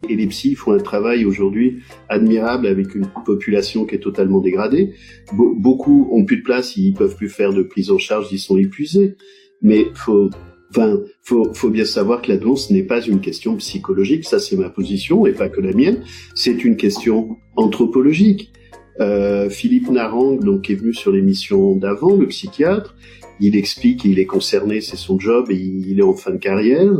Et 0.08 0.16
les 0.16 0.26
psys 0.26 0.54
font 0.54 0.72
un 0.72 0.78
travail 0.78 1.24
aujourd'hui 1.24 1.82
admirable 2.08 2.66
avec 2.66 2.94
une 2.94 3.06
population 3.24 3.84
qui 3.84 3.94
est 3.94 4.00
totalement 4.00 4.40
dégradée. 4.40 4.94
beaucoup 5.32 6.08
ont 6.12 6.24
plus 6.24 6.38
de 6.38 6.42
place, 6.42 6.76
ils 6.76 6.94
peuvent 6.94 7.16
plus 7.16 7.28
faire 7.28 7.52
de 7.52 7.62
prise 7.62 7.90
en 7.90 7.98
charge, 7.98 8.28
ils 8.32 8.38
sont 8.38 8.56
épuisés. 8.56 9.16
Mais 9.60 9.86
faut 9.94 10.30
Enfin, 10.74 11.00
faut, 11.22 11.52
faut 11.52 11.68
bien 11.68 11.84
savoir 11.84 12.22
que 12.22 12.32
la 12.32 12.38
danse 12.38 12.70
n'est 12.70 12.82
pas 12.82 13.02
une 13.02 13.20
question 13.20 13.56
psychologique, 13.56 14.24
ça 14.24 14.38
c'est 14.38 14.56
ma 14.56 14.70
position 14.70 15.26
et 15.26 15.32
pas 15.32 15.50
que 15.50 15.60
la 15.60 15.72
mienne. 15.72 16.02
C'est 16.34 16.64
une 16.64 16.78
question 16.78 17.36
anthropologique. 17.56 18.52
Euh, 19.00 19.48
Philippe 19.48 19.90
Narang, 19.90 20.38
donc, 20.38 20.70
est 20.70 20.74
venu 20.74 20.92
sur 20.92 21.12
l'émission 21.12 21.76
d'avant, 21.76 22.16
le 22.16 22.26
psychiatre, 22.28 22.94
il 23.40 23.56
explique, 23.56 24.04
il 24.04 24.18
est 24.18 24.26
concerné, 24.26 24.80
c'est 24.80 24.96
son 24.96 25.18
job 25.18 25.50
et 25.50 25.56
il 25.56 25.98
est 25.98 26.04
en 26.04 26.14
fin 26.14 26.30
de 26.30 26.36
carrière, 26.36 26.92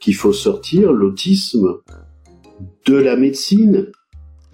qu'il 0.00 0.14
faut 0.14 0.32
sortir 0.32 0.92
l'autisme 0.92 1.80
de 2.86 2.94
la 2.94 3.16
médecine 3.16 3.90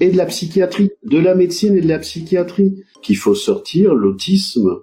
et 0.01 0.11
de 0.11 0.17
la 0.17 0.27
psychiatrie, 0.27 0.91
de 1.05 1.19
la 1.19 1.35
médecine 1.35 1.77
et 1.77 1.81
de 1.81 1.89
la 1.89 1.99
psychiatrie, 1.99 2.85
qu'il 3.03 3.17
faut 3.17 3.35
sortir 3.35 3.95
l'autisme 3.95 4.81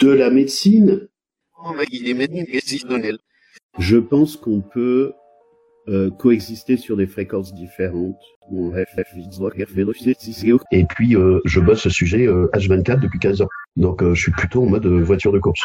de 0.00 0.10
la 0.10 0.30
médecine. 0.30 1.08
Je 3.78 3.96
pense 3.96 4.36
qu'on 4.36 4.60
peut 4.60 5.12
euh, 5.90 6.08
coexister 6.08 6.76
sur 6.76 6.96
des 6.96 7.08
fréquences 7.08 7.52
différentes. 7.52 8.16
Et 10.70 10.84
puis, 10.84 11.16
euh, 11.16 11.40
je 11.46 11.58
bosse 11.58 11.80
ce 11.80 11.90
sujet 11.90 12.28
euh, 12.28 12.48
H24 12.54 13.00
depuis 13.00 13.18
15 13.18 13.42
ans. 13.42 13.48
Donc, 13.74 14.04
je 14.04 14.20
suis 14.20 14.30
plutôt 14.30 14.62
en 14.62 14.66
mode 14.66 14.86
voiture 14.86 15.32
de 15.32 15.40
course. 15.40 15.60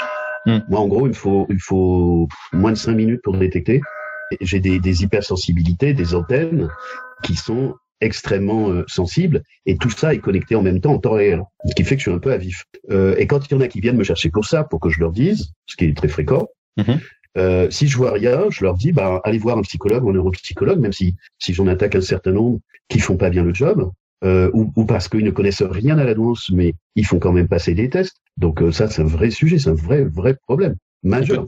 Hmm. 0.47 0.59
Moi, 0.67 0.79
en 0.79 0.87
gros, 0.87 1.07
il 1.07 1.13
faut, 1.13 1.45
il 1.51 1.59
faut 1.59 2.27
moins 2.53 2.71
de 2.71 2.77
5 2.77 2.93
minutes 2.93 3.21
pour 3.23 3.37
détecter. 3.37 3.81
J'ai 4.41 4.59
des, 4.59 4.79
des 4.79 5.03
hypersensibilités, 5.03 5.93
des 5.93 6.15
antennes 6.15 6.69
qui 7.21 7.35
sont 7.35 7.75
extrêmement 8.01 8.71
sensibles 8.87 9.43
et 9.65 9.77
tout 9.77 9.89
ça 9.89 10.13
est 10.13 10.19
connecté 10.19 10.55
en 10.55 10.61
même 10.63 10.81
temps 10.81 10.93
en 10.93 10.99
temps 10.99 11.13
réel, 11.13 11.43
ce 11.65 11.73
qui 11.75 11.83
fait 11.83 11.95
que 11.95 12.01
je 12.01 12.09
suis 12.09 12.15
un 12.15 12.19
peu 12.19 12.31
à 12.31 12.37
vif. 12.37 12.65
et 12.91 13.25
quand 13.25 13.45
il 13.45 13.53
y 13.53 13.55
en 13.55 13.61
a 13.61 13.67
qui 13.67 13.79
viennent 13.79 13.95
me 13.95 14.03
chercher 14.03 14.29
pour 14.29 14.45
ça, 14.45 14.63
pour 14.63 14.79
que 14.79 14.89
je 14.89 14.99
leur 14.99 15.11
dise, 15.11 15.53
ce 15.65 15.77
qui 15.77 15.85
est 15.85 15.95
très 15.95 16.09
fréquent, 16.09 16.47
mhm. 16.77 16.99
Euh, 17.37 17.69
si 17.69 17.87
je 17.87 17.97
vois 17.97 18.11
rien, 18.11 18.45
je 18.49 18.63
leur 18.63 18.75
dis, 18.75 18.91
bah, 18.91 19.21
allez 19.23 19.37
voir 19.37 19.57
un 19.57 19.61
psychologue 19.61 20.03
ou 20.05 20.09
un 20.09 20.13
neuropsychologue, 20.13 20.79
même 20.79 20.93
si, 20.93 21.15
si 21.39 21.53
j'en 21.53 21.67
attaque 21.67 21.95
un 21.95 22.01
certain 22.01 22.31
nombre 22.31 22.59
qui 22.87 22.99
font 22.99 23.17
pas 23.17 23.29
bien 23.29 23.43
le 23.43 23.53
job, 23.53 23.91
euh, 24.23 24.49
ou, 24.53 24.71
ou, 24.75 24.85
parce 24.85 25.09
qu'ils 25.09 25.25
ne 25.25 25.31
connaissent 25.31 25.63
rien 25.63 25.97
à 25.97 26.03
la 26.03 26.13
danse, 26.13 26.49
mais 26.51 26.73
ils 26.95 27.05
font 27.05 27.19
quand 27.19 27.33
même 27.33 27.47
passer 27.47 27.73
des 27.73 27.89
tests. 27.89 28.15
Donc 28.37 28.61
euh, 28.61 28.71
ça, 28.71 28.87
c'est 28.87 29.01
un 29.01 29.05
vrai 29.05 29.29
sujet, 29.31 29.59
c'est 29.59 29.69
un 29.69 29.75
vrai, 29.75 30.03
vrai 30.03 30.35
problème 30.47 30.75
majeur. 31.03 31.45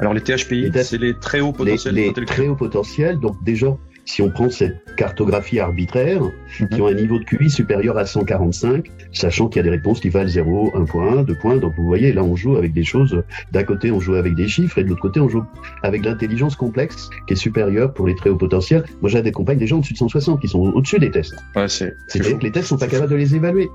Alors 0.00 0.14
les 0.14 0.22
THPI, 0.22 0.70
c'est 0.82 0.98
les 0.98 1.14
très 1.14 1.40
hauts 1.40 1.52
potentiels. 1.52 1.94
Les, 1.94 2.12
les 2.12 2.24
très 2.24 2.48
hauts 2.48 2.56
potentiels, 2.56 3.20
donc 3.20 3.36
déjà, 3.44 3.76
si 4.10 4.22
on 4.22 4.30
prend 4.30 4.50
cette 4.50 4.76
cartographie 4.96 5.60
arbitraire, 5.60 6.22
mhm. 6.22 6.68
qui 6.68 6.80
ont 6.80 6.88
un 6.88 6.94
niveau 6.94 7.18
de 7.18 7.24
QI 7.24 7.48
supérieur 7.48 7.96
à 7.96 8.06
145, 8.06 8.90
sachant 9.12 9.48
qu'il 9.48 9.58
y 9.58 9.60
a 9.60 9.62
des 9.62 9.70
réponses 9.70 10.00
qui 10.00 10.08
valent 10.08 10.28
0, 10.28 10.72
1 10.74 10.84
point, 10.84 11.22
2 11.22 11.34
points. 11.36 11.56
Donc 11.56 11.74
vous 11.76 11.86
voyez, 11.86 12.12
là 12.12 12.24
on 12.24 12.34
joue 12.34 12.56
avec 12.56 12.72
des 12.72 12.82
choses. 12.82 13.22
D'un 13.52 13.62
côté, 13.62 13.92
on 13.92 14.00
joue 14.00 14.14
avec 14.14 14.34
des 14.34 14.48
chiffres, 14.48 14.78
et 14.78 14.84
de 14.84 14.88
l'autre 14.88 15.02
côté, 15.02 15.20
on 15.20 15.28
joue 15.28 15.44
avec 15.82 16.04
l'intelligence 16.04 16.56
complexe 16.56 17.08
qui 17.26 17.34
est 17.34 17.36
supérieure 17.36 17.94
pour 17.94 18.06
les 18.06 18.16
très 18.16 18.30
hauts 18.30 18.36
potentiels. 18.36 18.84
Moi, 19.00 19.10
j'ai 19.10 19.22
des 19.22 19.66
gens 19.66 19.78
au-dessus 19.78 19.92
de 19.94 19.98
160 19.98 20.40
qui 20.40 20.48
sont 20.48 20.58
au-dessus 20.58 20.98
des 20.98 21.10
tests. 21.10 21.36
Ouais. 21.54 21.68
C'est-à-dire 21.68 22.38
que 22.38 22.42
les 22.42 22.52
tests 22.52 22.68
sont 22.68 22.78
pas 22.78 22.88
capables 22.88 23.12
de 23.12 23.16
les 23.16 23.34
évaluer. 23.34 23.68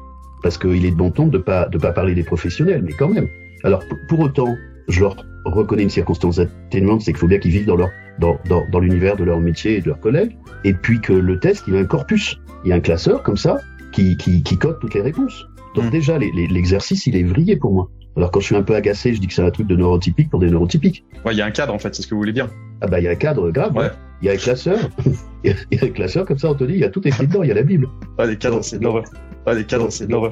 Parce 0.44 0.58
qu'il 0.58 0.86
est 0.86 0.92
de 0.92 0.96
bon 0.96 1.12
ton 1.12 1.28
de 1.28 1.38
pas 1.38 1.68
de 1.70 1.78
pas 1.78 1.92
parler 1.92 2.14
des 2.14 2.24
professionnels, 2.24 2.84
mais 2.86 2.92
quand 2.92 3.10
même. 3.10 3.28
Alors 3.64 3.82
pour 4.08 4.20
autant, 4.20 4.56
je 4.90 5.00
leur 5.00 5.16
reconnais 5.46 5.84
une 5.84 5.90
circonstance 5.90 6.40
atténuante, 6.40 7.02
c'est 7.02 7.12
qu'il 7.14 7.20
faut 7.20 7.28
bien 7.28 7.40
qu'ils 7.40 7.52
vivent 7.52 7.66
dans 7.66 7.78
leur 7.78 7.90
dans, 8.20 8.40
dans, 8.50 8.64
dans 8.72 8.80
l'univers 8.80 9.16
de 9.16 9.24
leur 9.24 9.40
métier 9.40 9.78
et 9.78 9.82
de 9.82 9.88
leurs 9.88 10.00
collègues, 10.00 10.38
et 10.64 10.74
puis 10.74 11.00
que 11.02 11.14
le 11.14 11.40
test, 11.40 11.64
il 11.68 11.76
a 11.76 11.80
un 11.80 11.86
corpus, 11.86 12.40
il 12.64 12.70
y 12.70 12.74
a 12.74 12.76
un 12.76 12.80
classeur 12.80 13.24
comme 13.24 13.38
ça 13.38 13.60
qui, 13.92 14.18
qui, 14.18 14.44
qui 14.44 14.58
code 14.58 14.80
toutes 14.80 14.94
les 14.94 15.02
réponses. 15.02 15.48
Donc 15.76 15.86
mmh. 15.86 15.90
déjà, 15.90 16.18
l'exercice, 16.18 17.06
il 17.08 17.16
est 17.16 17.24
vrillé 17.24 17.58
pour 17.58 17.74
moi. 17.74 17.90
Alors 18.18 18.32
quand 18.32 18.40
je 18.40 18.46
suis 18.46 18.56
un 18.56 18.64
peu 18.64 18.76
agacé, 18.76 19.14
je 19.14 19.20
dis 19.20 19.28
que 19.28 19.34
c'est 19.34 19.44
un 19.44 19.52
truc 19.52 19.68
de 19.68 19.76
neurotypique 19.76 20.30
pour 20.30 20.40
des 20.40 20.50
neurotypiques. 20.50 21.04
Ouais, 21.26 21.34
il 21.34 21.38
y 21.38 21.42
a 21.42 21.46
un 21.46 21.52
cadre 21.52 21.74
en 21.74 21.80
fait, 21.80 21.94
c'est 21.94 22.02
ce 22.02 22.08
que 22.08 22.16
vous 22.16 22.22
voulez 22.22 22.32
dire. 22.32 22.48
Ah 22.82 22.88
bah 22.88 23.00
il 23.00 23.04
y 23.04 23.08
a 23.08 23.12
un 23.12 23.16
cadre 23.16 23.52
grave. 23.52 23.76
Ouais. 23.76 23.90
Il 24.22 24.28
y 24.28 24.30
a 24.30 24.34
un 24.34 24.38
classeur. 24.38 24.80
il 25.44 25.54
y 25.72 25.80
a 25.80 25.86
un 25.86 25.90
classeur 25.90 26.26
comme 26.26 26.38
ça, 26.38 26.50
on 26.50 26.56
te 26.56 26.64
dit, 26.64 26.74
il 26.74 26.80
y 26.80 26.86
a 26.86 26.90
tout 26.90 27.06
écrit 27.06 27.28
dedans, 27.28 27.44
il 27.44 27.50
y 27.50 27.52
a 27.52 27.56
la 27.56 27.64
Bible. 27.64 27.90
Ah 28.18 28.26
les 28.26 28.38
cadres, 28.38 28.64
c'est 28.64 28.80
de 28.80 28.84
l'horreur. 28.84 29.04
Ah 29.46 29.54
les 29.54 29.66
cadres, 29.66 29.92
c'est 29.92 30.08
de 30.08 30.12
l'horreur 30.12 30.32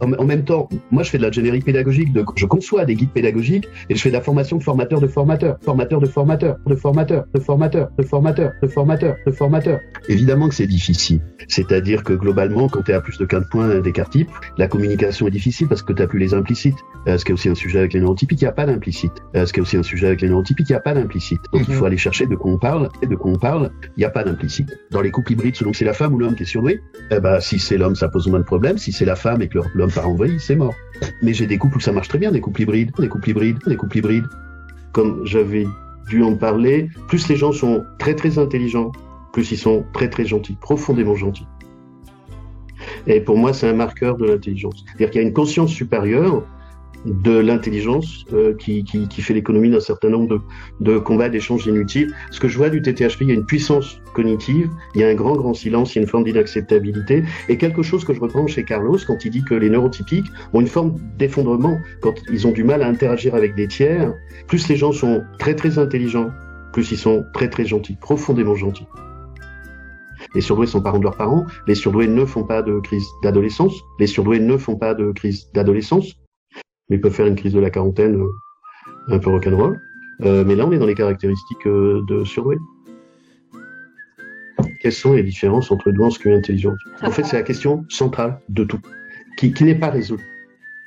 en, 0.00 0.24
même 0.24 0.44
temps, 0.44 0.68
moi, 0.90 1.02
je 1.02 1.10
fais 1.10 1.18
de 1.18 1.22
la 1.22 1.30
générique 1.30 1.64
pédagogique, 1.64 2.12
de, 2.12 2.24
je 2.36 2.46
conçois 2.46 2.84
des 2.84 2.94
guides 2.94 3.10
pédagogiques 3.10 3.68
et 3.88 3.94
je 3.94 4.00
fais 4.00 4.10
de 4.10 4.14
la 4.14 4.20
formation 4.20 4.56
de 4.56 4.62
formateur 4.62 5.00
de 5.00 5.06
formateur, 5.06 5.58
formateur 5.62 6.00
de 6.00 6.06
formateur, 6.06 6.56
de 6.66 6.74
formateur, 6.74 7.24
de 7.34 7.40
formateur, 7.40 7.88
de 7.98 8.02
formateur, 8.02 8.50
de 8.62 8.68
formateur, 8.68 9.16
de 9.26 9.32
formateur. 9.32 9.80
Évidemment 10.08 10.48
que 10.48 10.54
c'est 10.54 10.66
difficile. 10.66 11.20
C'est-à-dire 11.48 12.04
que 12.04 12.12
globalement, 12.12 12.68
quand 12.68 12.82
tu 12.82 12.92
es 12.92 12.94
à 12.94 13.00
plus 13.00 13.18
de 13.18 13.24
15 13.24 13.44
points 13.50 13.80
d'écart 13.80 14.08
type, 14.08 14.30
la 14.58 14.68
communication 14.68 15.26
est 15.26 15.30
difficile 15.30 15.68
parce 15.68 15.82
que 15.82 15.92
tu 15.92 16.06
plus 16.06 16.18
les 16.18 16.34
implicites. 16.34 16.78
Euh, 17.06 17.16
ce 17.16 17.24
qui 17.24 17.30
est 17.30 17.34
aussi 17.34 17.48
un 17.48 17.54
sujet 17.54 17.78
avec 17.78 17.92
les 17.92 18.00
neurotypiques, 18.00 18.40
il 18.40 18.44
n'y 18.44 18.48
a 18.48 18.52
pas 18.52 18.66
d'implicite. 18.66 19.12
Euh, 19.36 19.46
ce 19.46 19.52
qui 19.52 19.60
est 19.60 19.62
aussi 19.62 19.76
un 19.76 19.82
sujet 19.82 20.08
avec 20.08 20.20
les 20.20 20.28
neurotypiques, 20.28 20.68
il 20.68 20.72
n'y 20.72 20.76
a 20.76 20.80
pas 20.80 20.94
d'implicite. 20.94 21.40
Donc 21.52 21.62
il 21.68 21.74
faut 21.74 21.84
aller 21.84 21.96
chercher 21.96 22.26
de 22.26 22.34
quoi 22.36 22.52
on 22.52 22.58
parle 22.58 22.88
et 23.02 23.06
de 23.06 23.16
quoi 23.16 23.30
on 23.30 23.38
parle, 23.38 23.70
il 23.96 24.00
n'y 24.00 24.04
a 24.04 24.10
pas 24.10 24.24
d'implicite. 24.24 24.68
Dans 24.90 25.00
les 25.00 25.10
couples 25.10 25.32
hybrides, 25.32 25.56
selon 25.56 25.70
que 25.70 25.76
c'est 25.76 25.84
la 25.84 25.94
femme 25.94 26.14
ou 26.14 26.18
l'homme 26.18 26.34
qui 26.34 26.42
est 26.42 26.46
surdoué, 26.46 26.80
eh 27.10 27.20
ben, 27.20 27.40
si 27.40 27.58
c'est 27.58 27.78
l'homme, 27.78 27.94
ça 27.94 28.08
pose 28.08 28.26
moins 28.28 28.40
de 28.40 28.44
problèmes. 28.44 28.78
Si 28.78 28.92
c'est 28.92 29.04
la 29.04 29.16
femme 29.16 29.42
et 29.42 29.48
que 29.48 29.58
l'homme 29.74 29.89
c'est 30.38 30.56
mort. 30.56 30.74
Mais 31.22 31.32
j'ai 31.32 31.46
des 31.46 31.58
couples 31.58 31.78
où 31.78 31.80
ça 31.80 31.92
marche 31.92 32.08
très 32.08 32.18
bien, 32.18 32.32
des 32.32 32.40
couples 32.40 32.62
hybrides, 32.62 32.92
des 32.98 33.08
couples 33.08 33.30
hybrides, 33.30 33.58
des 33.66 33.76
couples 33.76 33.98
hybrides. 33.98 34.26
Comme 34.92 35.24
j'avais 35.26 35.66
dû 36.08 36.22
en 36.22 36.36
parler, 36.36 36.88
plus 37.08 37.28
les 37.28 37.36
gens 37.36 37.52
sont 37.52 37.84
très 37.98 38.14
très 38.14 38.38
intelligents, 38.38 38.92
plus 39.32 39.50
ils 39.52 39.58
sont 39.58 39.84
très 39.92 40.10
très 40.10 40.24
gentils, 40.24 40.56
profondément 40.60 41.14
gentils. 41.14 41.46
Et 43.06 43.20
pour 43.20 43.36
moi, 43.36 43.52
c'est 43.52 43.68
un 43.68 43.74
marqueur 43.74 44.16
de 44.16 44.26
l'intelligence. 44.26 44.84
C'est-à-dire 44.86 45.10
qu'il 45.10 45.20
y 45.20 45.24
a 45.24 45.26
une 45.26 45.34
conscience 45.34 45.70
supérieure 45.70 46.44
de 47.04 47.38
l'intelligence 47.38 48.24
euh, 48.32 48.54
qui, 48.54 48.84
qui, 48.84 49.08
qui, 49.08 49.22
fait 49.22 49.34
l'économie 49.34 49.70
d'un 49.70 49.80
certain 49.80 50.10
nombre 50.10 50.28
de, 50.28 50.40
de 50.92 50.98
combats, 50.98 51.28
d'échanges 51.28 51.66
inutiles. 51.66 52.14
Ce 52.30 52.40
que 52.40 52.48
je 52.48 52.56
vois 52.58 52.70
du 52.70 52.82
TTHP, 52.82 53.22
il 53.22 53.28
y 53.28 53.30
a 53.30 53.34
une 53.34 53.46
puissance 53.46 54.00
cognitive, 54.14 54.70
il 54.94 55.00
y 55.00 55.04
a 55.04 55.08
un 55.08 55.14
grand, 55.14 55.34
grand 55.34 55.54
silence, 55.54 55.94
il 55.94 55.96
y 55.96 55.98
a 56.00 56.02
une 56.02 56.08
forme 56.08 56.24
d'inacceptabilité, 56.24 57.24
et 57.48 57.56
quelque 57.56 57.82
chose 57.82 58.04
que 58.04 58.12
je 58.12 58.20
reprends 58.20 58.46
chez 58.46 58.64
Carlos 58.64 58.98
quand 59.06 59.24
il 59.24 59.30
dit 59.30 59.44
que 59.44 59.54
les 59.54 59.70
neurotypiques 59.70 60.26
ont 60.52 60.60
une 60.60 60.66
forme 60.66 60.96
d'effondrement 61.18 61.78
quand 62.00 62.14
ils 62.30 62.46
ont 62.46 62.52
du 62.52 62.64
mal 62.64 62.82
à 62.82 62.88
interagir 62.88 63.34
avec 63.34 63.54
des 63.54 63.68
tiers. 63.68 64.12
Plus 64.46 64.68
les 64.68 64.76
gens 64.76 64.92
sont 64.92 65.22
très, 65.38 65.54
très 65.54 65.78
intelligents, 65.78 66.30
plus 66.72 66.90
ils 66.92 66.98
sont 66.98 67.24
très, 67.32 67.48
très 67.48 67.64
gentils, 67.64 67.96
profondément 68.00 68.54
gentils. 68.54 68.86
Les 70.34 70.40
surdoués 70.40 70.66
sont 70.66 70.80
parents 70.80 70.98
de 70.98 71.04
leurs 71.04 71.16
parents. 71.16 71.44
Les 71.66 71.74
surdoués 71.74 72.06
ne 72.06 72.24
font 72.24 72.44
pas 72.44 72.62
de 72.62 72.78
crise 72.78 73.06
d'adolescence. 73.22 73.74
Les 73.98 74.06
surdoués 74.06 74.38
ne 74.38 74.56
font 74.56 74.76
pas 74.76 74.94
de 74.94 75.10
crise 75.10 75.50
d'adolescence 75.54 76.19
mais 76.90 76.98
peuvent 76.98 77.12
faire 77.12 77.26
une 77.26 77.36
crise 77.36 77.54
de 77.54 77.60
la 77.60 77.70
quarantaine 77.70 78.16
euh, 78.16 78.28
un 79.08 79.18
peu 79.18 79.30
rock'n'roll. 79.30 79.80
Euh, 80.22 80.44
mais 80.46 80.54
là, 80.54 80.66
on 80.66 80.72
est 80.72 80.78
dans 80.78 80.86
les 80.86 80.94
caractéristiques 80.94 81.66
euh, 81.66 82.02
de 82.08 82.24
surdoué. 82.24 82.58
Quelles 84.82 84.92
sont 84.92 85.14
les 85.14 85.22
différences 85.22 85.70
entre 85.70 85.90
douance 85.90 86.18
et 86.24 86.34
intelligence? 86.34 86.78
En 87.02 87.10
fait, 87.10 87.24
c'est 87.24 87.36
la 87.36 87.42
question 87.42 87.84
centrale 87.88 88.40
de 88.48 88.64
tout, 88.64 88.80
qui, 89.36 89.52
qui 89.52 89.64
n'est 89.64 89.74
pas 89.74 89.90
résolue, 89.90 90.24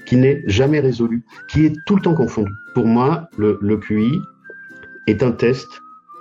qui 0.06 0.18
n'est 0.18 0.44
jamais 0.46 0.80
résolue, 0.80 1.24
qui 1.50 1.66
est 1.66 1.74
tout 1.86 1.96
le 1.96 2.02
temps 2.02 2.16
confondue. 2.16 2.52
Pour 2.74 2.86
moi, 2.86 3.28
le, 3.38 3.58
le 3.62 3.78
QI 3.78 4.20
est 5.08 5.24
un 5.24 5.32
test, 5.32 5.68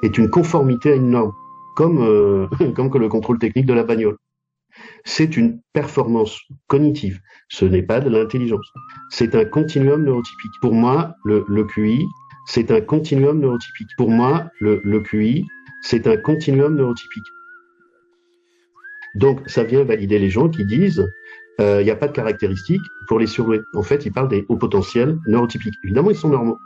est 0.02 0.16
une 0.18 0.28
conformité 0.28 0.92
à 0.92 0.94
une 0.94 1.10
norme, 1.10 1.32
comme, 1.76 2.02
euh, 2.02 2.46
comme 2.76 2.90
que 2.90 2.98
le 2.98 3.08
contrôle 3.08 3.38
technique 3.38 3.66
de 3.66 3.74
la 3.74 3.84
bagnole 3.84 4.16
c'est 5.04 5.36
une 5.36 5.60
performance 5.72 6.40
cognitive. 6.66 7.20
Ce 7.48 7.64
n'est 7.64 7.82
pas 7.82 8.00
de 8.00 8.08
l'intelligence. 8.08 8.66
C'est 9.10 9.34
un 9.34 9.44
continuum 9.44 10.04
neurotypique. 10.04 10.52
Pour 10.60 10.74
moi, 10.74 11.14
le, 11.24 11.64
QI, 11.64 12.04
c'est 12.46 12.70
un 12.70 12.80
continuum 12.80 13.40
neurotypique. 13.40 13.88
Pour 13.96 14.10
moi, 14.10 14.46
le, 14.60 15.00
QI, 15.00 15.44
c'est 15.82 16.06
un 16.06 16.16
continuum 16.16 16.76
neurotypique. 16.76 17.26
Donc, 19.14 19.40
ça 19.46 19.64
vient 19.64 19.84
valider 19.84 20.18
les 20.18 20.30
gens 20.30 20.48
qui 20.48 20.64
disent 20.64 21.06
euh, 21.60 21.82
il 21.82 21.84
n'y 21.84 21.90
a 21.90 21.96
pas 21.96 22.08
de 22.08 22.12
caractéristiques 22.12 22.80
pour 23.08 23.18
les 23.18 23.26
surdoués. 23.26 23.60
En 23.74 23.82
fait, 23.82 24.06
ils 24.06 24.12
parlent 24.12 24.28
des 24.28 24.46
hauts 24.48 24.56
potentiels 24.56 25.18
neurotypiques. 25.26 25.74
Évidemment, 25.84 26.10
ils 26.10 26.16
sont 26.16 26.30
normaux. 26.30 26.58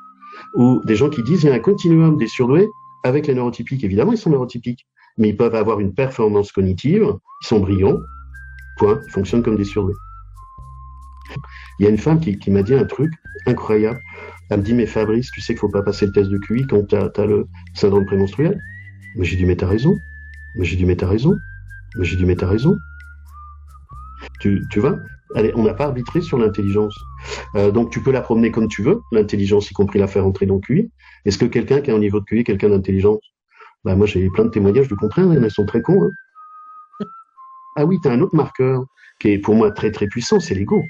Ou 0.55 0.81
des 0.85 0.95
gens 0.95 1.11
qui 1.11 1.23
disent 1.23 1.43
il 1.43 1.47
y 1.47 1.51
a 1.51 1.55
un 1.55 1.59
continuum 1.59 2.17
des 2.17 2.29
surdoués 2.29 2.69
avec 3.03 3.27
les 3.27 3.35
neurotypiques. 3.35 3.83
Évidemment, 3.83 4.13
ils 4.13 4.19
sont 4.19 4.31
neurotypiques. 4.31 4.87
Mais 5.19 5.31
ils 5.31 5.37
peuvent 5.37 5.55
avoir 5.55 5.81
une 5.81 5.95
performance 5.95 6.53
cognitive, 6.53 7.15
ils 7.43 7.47
sont 7.47 7.61
brillants, 7.61 7.99
Point. 8.77 9.01
Ils 9.07 9.11
fonctionnent 9.11 9.43
comme 9.43 9.57
des 9.57 9.65
surdoués. 9.65 9.95
Il 11.79 11.85
y 11.85 11.87
a 11.87 11.91
une 11.91 11.99
femme 11.99 12.21
qui, 12.21 12.51
m'a 12.51 12.63
dit 12.63 12.75
un 12.75 12.85
truc 12.85 13.13
incroyable. 13.47 14.01
Elle 14.51 14.61
me 14.61 14.63
dit, 14.63 14.75
mais 14.75 14.87
Fabrice, 14.87 15.31
tu 15.33 15.41
sais 15.41 15.55
qu'il 15.55 15.61
faut 15.61 15.69
pas 15.69 15.83
passer 15.83 16.07
le 16.07 16.13
test 16.13 16.31
de 16.31 16.39
QI 16.39 16.67
quand 16.67 16.87
tu 16.87 16.97
as, 16.97 17.27
le 17.27 17.47
syndrome 17.75 18.07
prémenstruel. 18.07 18.61
Mais 19.17 19.25
j'ai 19.25 19.37
dit, 19.37 19.45
mais 19.45 19.57
t'as 19.57 19.67
raison. 19.67 19.97
Mais 20.57 20.65
j'ai 20.65 20.77
dit, 20.77 20.85
mais 20.85 20.97
t'as 20.97 21.09
raison. 21.09 21.37
Mais 21.97 22.05
j'ai 22.05 22.17
dit, 22.17 22.25
mais 22.25 22.37
t'as 22.37 22.49
raison. 22.49 22.77
Tu, 24.41 24.63
tu 24.71 24.81
vois? 24.81 24.99
Allez, 25.35 25.53
on 25.55 25.65
n'a 25.65 25.75
pas 25.75 25.87
arbitré 25.87 26.21
sur 26.21 26.39
l'intelligence. 26.39 26.97
Euh, 27.57 27.71
donc 27.71 27.91
tu 27.91 28.01
peux 28.01 28.13
la 28.13 28.21
promener 28.21 28.51
comme 28.53 28.69
tu 28.69 28.83
veux, 28.83 29.01
l'intelligence, 29.11 29.71
y 29.71 29.75
compris 29.75 29.99
la 29.99 30.07
faire 30.07 30.27
entrer 30.27 30.47
dans 30.47 30.61
QI. 30.61 30.91
Est-ce 31.25 31.39
que 31.39 31.47
quelqu'un 31.47 31.81
qui 31.81 31.91
a 31.91 31.95
un 31.95 31.99
niveau 31.99 32.21
de 32.21 32.25
QI 32.25 32.41
est 32.41 32.45
quelqu'un 32.45 32.69
d'intelligent? 32.69 33.19
Bah, 33.87 33.95
Moi, 33.95 34.07
j'ai 34.07 34.29
plein 34.31 34.45
de 34.45 34.51
témoignages 34.51 34.89
de 34.89 34.95
contraire, 34.95 35.33
ils 35.33 35.51
sont 35.51 35.65
très 35.65 35.81
cons. 35.81 36.05
Hein. 36.05 37.07
Ah 37.77 37.85
oui, 37.85 37.99
tu 38.03 38.09
as 38.09 38.13
un 38.13 38.21
autre 38.21 38.35
marqueur 38.35 38.85
qui 39.21 39.29
est 39.29 39.39
pour 39.39 39.55
moi 39.55 39.71
très 39.71 39.91
très 39.91 40.07
puissant, 40.07 40.41
c'est 40.41 40.55
l'ego. 40.55 40.83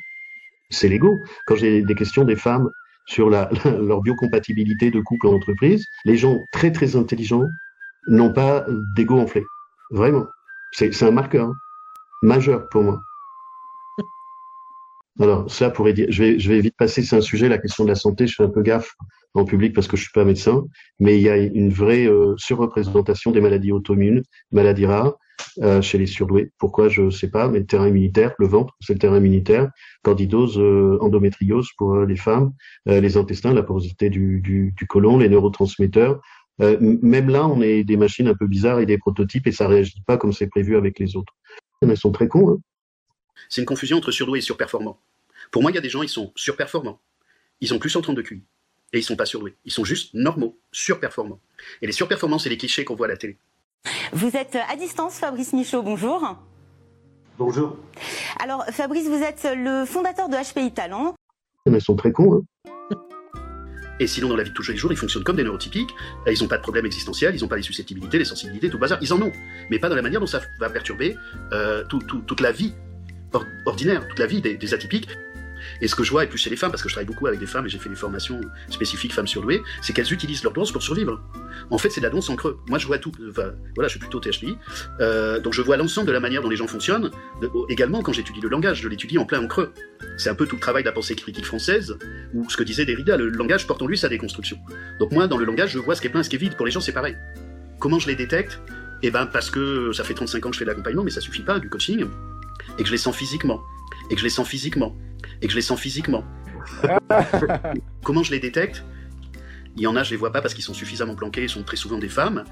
C'est 0.71 0.89
l'ego. 0.89 1.23
Quand 1.47 1.57
j'ai 1.57 1.83
des 1.83 1.95
questions 1.95 2.25
des 2.25 2.37
femmes 2.37 2.71
sur 3.07 3.29
la, 3.29 3.51
leur 3.65 4.01
biocompatibilité 4.01 4.91
de 4.91 5.01
couple 5.01 5.27
en 5.27 5.35
entreprise, 5.35 5.85
les 6.05 6.17
gens 6.17 6.45
très 6.53 6.73
très 6.73 6.97
intelligents 6.97 7.47
n'ont 8.09 8.33
pas 8.33 8.65
d'ego 8.97 9.19
enflé. 9.19 9.45
Vraiment. 9.91 10.27
C'est 10.73 11.03
un 11.03 11.11
marqueur 11.11 11.49
hein, 11.49 11.55
majeur 12.23 12.69
pour 12.69 12.83
moi. 12.83 13.01
Alors, 15.21 15.51
ça 15.51 15.71
pourrait 15.71 15.93
dire, 15.93 16.07
je 16.11 16.23
vais, 16.23 16.39
je 16.39 16.49
vais 16.49 16.61
vite 16.61 16.77
passer, 16.77 17.03
c'est 17.03 17.17
un 17.17 17.21
sujet, 17.21 17.49
la 17.49 17.59
question 17.59 17.85
de 17.85 17.89
la 17.89 17.95
santé, 17.95 18.27
je 18.27 18.35
fais 18.35 18.45
un 18.45 18.51
peu 18.51 18.63
gaffe 18.63 18.95
en 19.37 19.45
public 19.45 19.75
parce 19.75 19.87
que 19.87 19.97
je 19.97 20.03
suis 20.03 20.13
pas 20.13 20.25
médecin, 20.25 20.65
mais 20.99 21.19
il 21.19 21.23
y 21.23 21.29
a 21.29 21.37
une 21.37 21.71
vraie 21.71 22.07
euh, 22.07 22.35
surreprésentation 22.39 23.31
des 23.31 23.41
maladies 23.41 23.73
auto-immunes, 23.73 24.23
maladies 24.51 24.87
rares, 24.87 25.15
euh, 25.63 25.83
chez 25.83 25.99
les 25.99 26.07
surdoués. 26.07 26.51
Pourquoi, 26.59 26.89
je 26.89 27.11
sais 27.11 27.31
pas, 27.31 27.49
mais 27.49 27.61
le 27.61 27.67
terrain 27.67 27.89
immunitaire, 27.89 28.33
le 28.39 28.47
ventre, 28.47 28.75
c'est 28.81 28.95
le 28.95 28.99
terrain 28.99 29.19
immunitaire, 29.19 29.71
candidose, 30.03 30.59
euh, 30.59 30.99
endométriose 31.01 31.69
pour 31.77 31.97
les 32.01 32.17
femmes, 32.17 32.53
les 32.87 33.17
intestins, 33.17 33.53
la 33.53 33.63
porosité 33.63 34.11
du, 34.11 34.41
du, 34.41 34.75
du 34.77 34.89
les 35.19 35.29
neurotransmetteurs. 35.29 36.21
même 36.59 37.29
là, 37.29 37.47
on 37.47 37.61
est 37.61 37.85
des 37.85 37.97
machines 37.97 38.29
un 38.29 38.35
peu 38.35 38.47
bizarres 38.47 38.81
et 38.81 38.87
des 38.87 38.99
prototypes 38.99 39.47
et 39.47 39.53
ça 39.53 39.69
réagit 39.69 40.03
pas 40.07 40.17
comme 40.17 40.33
c'est 40.33 40.49
prévu 40.49 40.77
avec 40.77 40.99
les 40.99 41.17
autres. 41.17 41.35
Elles 41.83 41.97
sont 41.97 42.13
très 42.13 42.29
cons, 42.29 42.51
hein. 42.51 42.59
C'est 43.51 43.61
une 43.61 43.67
confusion 43.67 43.99
entre 43.99 44.11
surdoué 44.11 44.39
et 44.39 44.43
surperformant. 44.43 44.99
Pour 45.51 45.63
moi, 45.63 45.71
il 45.71 45.75
y 45.75 45.79
a 45.79 45.83
des 45.83 45.91
gens, 45.91 46.03
ils 46.03 46.09
sont 46.09 46.33
surperformants. 46.37 47.01
Ils 47.61 47.75
ont 47.75 47.79
plus 47.79 47.91
132 47.91 48.23
QI. 48.23 48.43
Et 48.97 49.01
ils 49.01 49.03
sont 49.03 49.15
pas 49.15 49.27
surdoués. 49.27 49.55
Ils 49.67 49.73
sont 49.73 49.85
juste 49.85 50.15
normaux, 50.15 50.59
surperformants. 50.73 51.39
Et 51.83 51.87
les 51.87 51.93
surperformants, 51.93 52.39
c'est 52.39 52.49
les 52.49 52.57
clichés 52.57 52.87
qu'on 52.87 52.95
voit 52.95 53.05
à 53.05 53.11
la 53.11 53.19
télé. 53.19 53.37
Vous 54.15 54.35
êtes 54.39 54.57
à 54.57 54.75
distance, 54.75 55.19
Fabrice 55.19 55.53
Michaud, 55.53 55.83
bonjour. 55.83 56.35
Bonjour. 57.37 57.77
Alors, 58.43 58.65
Fabrice, 58.71 59.07
vous 59.07 59.23
êtes 59.23 59.47
le 59.55 59.85
fondateur 59.85 60.31
de 60.31 60.37
HPI 60.37 60.73
Talent. 60.73 61.15
Ils 61.67 61.79
sont 61.79 61.95
très 61.95 62.11
cons, 62.11 62.43
hein. 62.67 62.97
Et 64.01 64.07
sinon, 64.07 64.31
dans 64.31 64.37
la 64.37 64.45
vie 64.45 64.51
de 64.51 64.55
tous 64.55 64.67
les 64.71 64.79
jours, 64.79 64.93
ils 64.93 64.97
fonctionnent 64.97 65.25
comme 65.25 65.37
des 65.37 65.45
neurotypiques. 65.45 65.91
Ils 66.27 66.43
n'ont 66.43 66.49
pas 66.49 66.57
de 66.57 66.63
problème 66.63 66.87
existentiel, 66.87 67.35
ils 67.35 67.43
n'ont 67.43 67.49
pas 67.49 67.57
les 67.57 67.63
susceptibilités, 67.63 68.19
les 68.19 68.25
sensibilités, 68.25 68.71
tout 68.71 68.79
le 68.79 68.81
bazar. 68.81 68.99
Ils 69.03 69.13
en 69.13 69.21
ont, 69.21 69.33
mais 69.71 69.79
pas 69.79 69.91
dans 69.91 69.97
la 69.97 70.03
manière 70.03 70.21
dont 70.21 70.27
ça 70.27 70.41
va 70.59 70.71
perturber 70.71 71.19
euh, 71.53 71.85
toute 71.85 72.41
la 72.41 72.51
vie 72.51 72.73
ordinaire, 73.67 74.09
toute 74.09 74.19
la 74.19 74.27
vie 74.27 74.41
des, 74.41 74.75
atypiques. 74.75 75.09
Et 75.81 75.89
ce 75.89 75.95
que 75.95 76.05
je 76.05 76.11
vois, 76.11 76.25
et 76.25 76.27
plus 76.27 76.39
chez 76.39 76.51
les 76.51 76.57
femmes, 76.57 76.71
parce 76.71 76.83
que 76.83 76.89
je 76.89 76.95
travaille 76.95 77.07
beaucoup 77.07 77.27
avec 77.27 77.41
des 77.41 77.47
femmes 77.47 77.67
et 77.67 77.69
j'ai 77.69 77.79
fait 77.79 77.89
des 77.89 77.97
formations 77.97 78.41
spécifiques 78.69 79.13
femmes 79.13 79.27
surdouées, 79.27 79.63
c'est 79.83 79.93
qu'elles 79.93 80.13
utilisent 80.13 80.43
leur 80.43 80.53
danse 80.53 80.73
pour 80.73 80.83
survivre. 80.83 81.21
En 81.71 81.79
fait, 81.79 81.91
c'est 81.91 82.01
de 82.01 82.07
la 82.07 82.11
danse 82.11 82.29
en 82.31 82.37
creux. 82.37 82.59
Moi, 82.69 82.79
je 82.79 82.87
vois 82.87 82.99
tout. 82.99 83.13
Voilà, 83.35 83.55
je 83.85 83.89
suis 83.89 83.99
plutôt 83.99 84.21
THPI. 84.21 84.57
Euh, 85.01 85.41
donc, 85.41 85.53
je 85.53 85.63
vois 85.63 85.77
l'ensemble 85.77 86.07
de 86.07 86.13
la 86.13 86.21
manière 86.21 86.43
dont 86.43 86.49
les 86.49 86.57
gens 86.57 86.67
fonctionnent. 86.67 87.11
également, 87.69 88.03
quand 88.03 88.13
j'étudie 88.13 88.41
le 88.41 88.49
langage, 88.49 88.83
je 88.83 88.89
l'étudie 88.89 89.19
en 89.19 89.25
plein 89.25 89.43
en 89.43 89.47
creux. 89.47 89.73
C'est 90.17 90.31
un 90.31 90.35
peu 90.35 90.47
tout 90.47 90.57
le 90.57 90.61
travail 90.61 90.83
de 90.83 90.89
la 90.89 90.93
pensée 90.93 91.15
critique 91.15 91.47
française, 91.47 91.97
ou 92.35 92.49
ce 92.49 92.57
que 92.57 92.63
disait 92.63 92.85
Derrida, 92.85 93.17
le 93.17 93.29
langage 93.29 93.67
porte 93.67 93.83
en 93.83 93.87
lui 93.87 93.99
sa 93.99 94.09
déconstruction. 94.09 94.59
Donc, 95.01 95.13
moi, 95.13 95.27
dans 95.27 95.39
le 95.39 95.45
langage, 95.45 95.71
je 95.71 95.79
vois 95.79 95.95
ce 95.95 96.01
qui 96.01 96.07
est 96.07 96.11
plein 96.11 96.23
ce 96.23 96.31
qui 96.31 96.37
est 96.37 96.41
vide. 96.41 96.57
Pour 96.57 96.67
les 96.67 96.73
gens, 96.73 96.81
c'est 96.81 96.93
pareil. 96.93 97.17
Comment 97.79 97.99
je 97.99 98.07
les 98.07 98.17
détecte? 98.17 98.61
Eh 99.03 99.11
ben, 99.11 99.27
parce 99.27 99.51
que 99.51 99.93
ça 99.93 100.05
fait 100.05 100.15
35 100.15 100.47
ans 100.47 100.51
que 100.51 100.55
je 100.55 100.59
fais 100.59 100.65
de 100.65 100.71
l'accompagnement, 100.71 101.05
mais 101.05 101.11
ça 101.11 101.21
suffit 101.21 101.43
pas, 101.43 101.59
du 101.59 101.69
coaching 101.69 102.07
et 102.79 102.83
que 102.83 102.87
je 102.87 102.93
les 102.93 102.99
sens 102.99 103.17
physiquement, 103.17 103.63
et 104.11 104.15
que 104.15 104.21
je 104.21 104.25
les 104.25 104.31
sens 104.31 104.47
physiquement, 104.47 104.97
et 105.43 105.47
que 105.47 105.51
je 105.51 105.57
les 105.57 105.63
sens 105.63 105.81
physiquement. 105.81 106.25
Comment 108.03 108.23
je 108.23 108.33
les 108.33 108.41
détecte? 108.41 108.85
Il 109.77 109.83
y 109.83 109.87
en 109.87 109.95
a, 109.95 110.03
je 110.03 110.11
les 110.11 110.17
vois 110.17 110.33
pas 110.33 110.41
parce 110.41 110.55
qu'ils 110.55 110.65
sont 110.65 110.75
suffisamment 110.75 111.15
planqués, 111.15 111.43
ils 111.43 111.51
sont 111.51 111.63
très 111.63 111.77
souvent 111.77 111.99
des 111.99 112.09
femmes, 112.09 112.45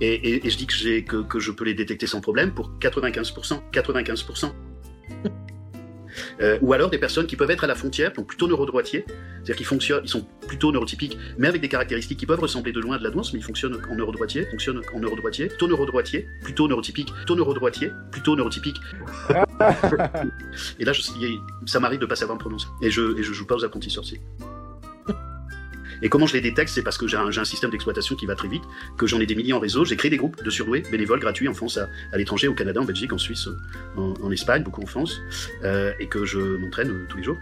et, 0.00 0.40
je 0.48 0.56
dis 0.56 0.66
que, 0.66 1.00
que, 1.00 1.22
que 1.22 1.38
je 1.38 1.52
peux 1.52 1.64
les 1.64 1.74
détecter 1.74 2.08
sans 2.08 2.20
problème 2.20 2.52
pour 2.52 2.72
95%. 2.80 3.60
95%. 3.72 4.52
Euh, 6.40 6.58
ou 6.60 6.72
alors 6.72 6.90
des 6.90 6.98
personnes 6.98 7.26
qui 7.26 7.36
peuvent 7.36 7.50
être 7.50 7.64
à 7.64 7.66
la 7.66 7.74
frontière, 7.74 8.12
donc 8.12 8.26
plutôt 8.26 8.48
neurodroitiers, 8.48 9.04
c'est-à-dire 9.06 9.56
qu'ils 9.56 9.66
fonctionnent, 9.66 10.02
ils 10.04 10.08
sont 10.08 10.26
plutôt 10.46 10.72
neurotypiques, 10.72 11.18
mais 11.38 11.48
avec 11.48 11.60
des 11.60 11.68
caractéristiques 11.68 12.18
qui 12.18 12.26
peuvent 12.26 12.40
ressembler 12.40 12.72
de 12.72 12.80
loin 12.80 12.96
à 12.96 12.98
de 12.98 13.04
la 13.04 13.10
douance, 13.10 13.32
mais 13.32 13.40
ils 13.40 13.44
fonctionnent 13.44 13.78
en 13.90 13.94
neurodroitier, 13.94 14.46
fonctionnent 14.46 14.82
en 14.94 15.00
neurodroitier, 15.00 15.46
plutôt 15.48 15.68
neurodroitier, 15.68 16.26
plutôt 16.42 16.68
neurotypique, 16.68 17.12
plutôt 17.12 17.36
neurodroitier, 17.36 17.90
plutôt 18.10 18.36
neurotypique. 18.36 18.76
et 20.78 20.84
là, 20.84 20.92
je, 20.92 21.02
ça 21.66 21.80
m'arrive 21.80 22.00
de 22.00 22.06
pas 22.06 22.16
savoir 22.16 22.36
me 22.36 22.40
prononcer, 22.40 22.66
et 22.82 22.90
je, 22.90 23.18
et 23.18 23.22
je 23.22 23.32
joue 23.32 23.46
pas 23.46 23.56
aux 23.56 23.64
apprentis 23.64 23.90
sorciers. 23.90 24.20
Et 26.02 26.08
comment 26.08 26.26
je 26.26 26.34
les 26.34 26.40
détecte 26.40 26.70
C'est 26.70 26.82
parce 26.82 26.98
que 26.98 27.06
j'ai 27.06 27.16
un, 27.16 27.44
système 27.44 27.70
d'exploitation 27.70 28.16
qui 28.16 28.26
va 28.26 28.34
très 28.34 28.48
vite, 28.48 28.64
que 28.98 29.06
j'en 29.06 29.20
ai 29.20 29.26
des 29.26 29.34
milliers 29.34 29.52
en 29.52 29.60
réseau. 29.60 29.84
J'ai 29.84 29.96
créé 29.96 30.10
des 30.10 30.16
groupes 30.16 30.42
de 30.42 30.50
surdoués 30.50 30.82
bénévoles 30.90 31.20
gratuits 31.20 31.48
en 31.48 31.54
France, 31.54 31.78
à, 31.78 32.16
l'étranger, 32.16 32.48
au 32.48 32.54
Canada, 32.54 32.80
en 32.80 32.84
Belgique, 32.84 33.12
en 33.12 33.18
Suisse, 33.18 33.48
en, 33.96 34.30
Espagne, 34.30 34.62
beaucoup 34.62 34.82
en 34.82 34.86
France, 34.86 35.20
euh, 35.64 35.92
et 36.00 36.08
que 36.08 36.24
je 36.24 36.38
m'entraîne 36.38 36.90
euh, 36.90 37.06
tous 37.08 37.18
les 37.18 37.22
jours. 37.22 37.36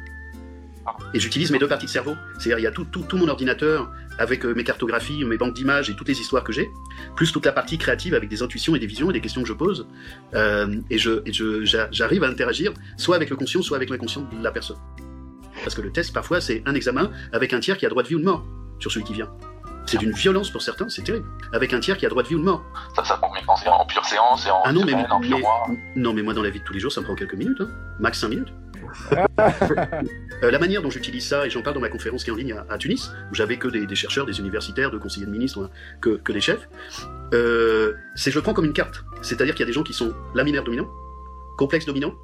Et 1.14 1.20
j'utilise 1.20 1.51
mes 1.51 1.59
deux 1.59 1.68
parties 1.68 1.87
de 1.87 1.90
cerveau. 1.90 2.14
C'est-à-dire, 2.38 2.59
il 2.59 2.62
y 2.62 2.66
a 2.66 2.70
tout, 2.70 2.87
mon 3.14 3.29
ordinateur 3.29 3.90
avec 4.18 4.44
euh, 4.44 4.55
mes 4.55 4.64
cartographies, 4.64 5.25
mes 5.25 5.37
banques 5.37 5.55
d'images 5.55 5.88
et 5.90 5.94
toutes 5.94 6.09
les 6.09 6.20
histoires 6.20 6.44
que 6.44 6.53
j'ai, 6.53 6.70
plus 7.16 7.33
toute 7.33 7.46
la 7.46 7.53
partie 7.53 7.79
créative 7.79 8.14
avec 8.14 8.29
des 8.29 8.42
intuitions 8.42 8.75
et 8.77 8.79
des 8.79 8.87
visions 8.87 9.11
et 9.11 9.12
des 9.12 9.20
questions 9.20 9.42
que 9.42 9.49
je 9.49 9.55
pose. 9.55 9.87
Euh, 10.35 10.77
et 10.90 10.96
et 10.96 11.33
je, 11.33 11.88
j'arrive 11.90 12.25
à 12.25 12.29
interagir 12.29 12.73
soit 12.96 13.16
avec 13.16 13.31
le 13.31 13.37
conscient, 13.37 13.62
soit 13.62 13.77
avec 13.77 13.90
l'inconscient 13.90 14.23
de 14.23 14.42
la 14.42 14.51
personne. 14.51 14.77
Parce 15.62 15.75
que 15.75 15.83
le 15.83 15.90
test, 15.90 16.12
parfois, 16.12 16.40
c'est 16.40 16.62
un 16.66 16.75
examen 16.75 17.11
avec 17.33 17.53
un 17.53 17.61
tiers 17.61 17.77
qui 17.77 17.87
a 17.87 17.88
droit 17.88 18.03
de 18.03 18.09
vie 18.09 18.14
ou 18.14 18.20
de 18.20 18.25
mort 18.25 18.44
sur 18.79 18.90
celui 18.90 19.05
qui 19.05 19.14
vient. 19.14 19.31
C'est 19.87 19.99
d'une 19.99 20.12
violence 20.12 20.51
pour 20.51 20.62
certains, 20.62 20.88
c'est 20.88 21.03
terrible. 21.03 21.27
Avec 21.53 21.73
un 21.73 21.81
tiers 21.81 21.96
qui 21.96 22.07
a 22.07 22.09
droit 22.09 22.23
de 22.23 22.29
vie 22.29 22.37
ou 22.37 22.38
de 22.38 22.44
mort. 22.44 22.62
Ça, 22.94 23.05
ça 23.05 23.16
prend 23.16 23.33
penser 23.44 23.68
en 23.68 23.85
pure 23.87 24.05
séance 24.05 24.46
et 24.46 24.51
en 24.51 24.62
Ah 24.64 24.73
non, 24.73 24.85
mais, 24.85 24.92
non, 25.96 26.12
mais 26.12 26.23
moi, 26.23 26.35
dans 26.35 26.42
la 26.42 26.51
vie 26.51 26.61
de 26.61 26.64
tous 26.64 26.73
les 26.73 26.81
jours, 26.81 26.92
ça 26.92 27.01
me 27.01 27.07
prend 27.07 27.16
quelques 27.16 27.35
minutes, 27.35 27.61
hein. 27.61 27.68
max 27.99 28.20
5 28.20 28.29
minutes. 28.29 28.53
Euh, 30.42 30.51
la 30.51 30.59
manière 30.59 30.81
dont 30.81 30.88
j'utilise 30.88 31.27
ça, 31.29 31.46
et 31.46 31.51
j'en 31.51 31.61
parle 31.61 31.75
dans 31.75 31.83
ma 31.83 31.90
conférence 31.90 32.25
qui 32.25 32.31
est 32.31 32.33
en 32.33 32.37
ligne 32.37 32.55
à, 32.70 32.79
Tunis, 32.79 33.12
où 33.31 33.35
j'avais 33.35 33.59
que 33.59 33.68
des, 33.68 33.94
chercheurs, 33.94 34.25
des 34.25 34.40
universitaires, 34.40 34.90
de 34.90 34.96
conseillers 34.96 35.27
de 35.27 35.31
ministres, 35.31 35.64
hein, 35.64 35.70
que, 36.01 36.16
que, 36.16 36.33
des 36.33 36.40
chefs, 36.40 36.66
euh, 37.35 37.92
c'est 38.14 38.31
je 38.31 38.37
le 38.37 38.42
prends 38.42 38.55
comme 38.55 38.64
une 38.64 38.73
carte. 38.73 39.05
C'est-à-dire 39.20 39.55
qu'il 39.55 39.61
y 39.61 39.64
a 39.64 39.66
des 39.66 39.75
gens 39.75 39.83
qui 39.83 39.92
sont 39.92 40.14
laminaires 40.35 40.64
dominants, 40.64 40.88
complexes 41.59 41.85
dominants, 41.85 42.14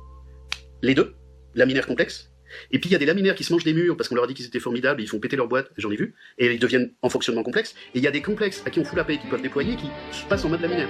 les 0.80 0.94
deux, 0.94 1.14
laminaires 1.54 1.86
complexes, 1.86 2.32
et 2.70 2.78
puis 2.78 2.88
il 2.90 2.92
y 2.92 2.96
a 2.96 2.98
des 2.98 3.06
laminaires 3.06 3.34
qui 3.34 3.44
se 3.44 3.52
mangent 3.52 3.64
des 3.64 3.74
murs 3.74 3.96
parce 3.96 4.08
qu'on 4.08 4.14
leur 4.14 4.24
a 4.24 4.26
dit 4.26 4.34
qu'ils 4.34 4.46
étaient 4.46 4.60
formidables, 4.60 5.00
ils 5.02 5.08
font 5.08 5.18
péter 5.18 5.36
leur 5.36 5.48
boîte, 5.48 5.70
j'en 5.76 5.90
ai 5.90 5.96
vu, 5.96 6.14
et 6.38 6.52
ils 6.52 6.58
deviennent 6.58 6.92
en 7.02 7.08
fonctionnement 7.08 7.42
complexe. 7.42 7.74
Et 7.94 7.98
il 7.98 8.04
y 8.04 8.06
a 8.06 8.10
des 8.10 8.22
complexes 8.22 8.62
à 8.66 8.70
qui 8.70 8.80
on 8.80 8.84
fout 8.84 8.96
la 8.96 9.04
paix, 9.04 9.18
qui 9.18 9.26
peuvent 9.26 9.42
déployer, 9.42 9.76
qui 9.76 9.90
passent 10.28 10.44
en 10.44 10.48
mode 10.48 10.60
laminaire. 10.60 10.88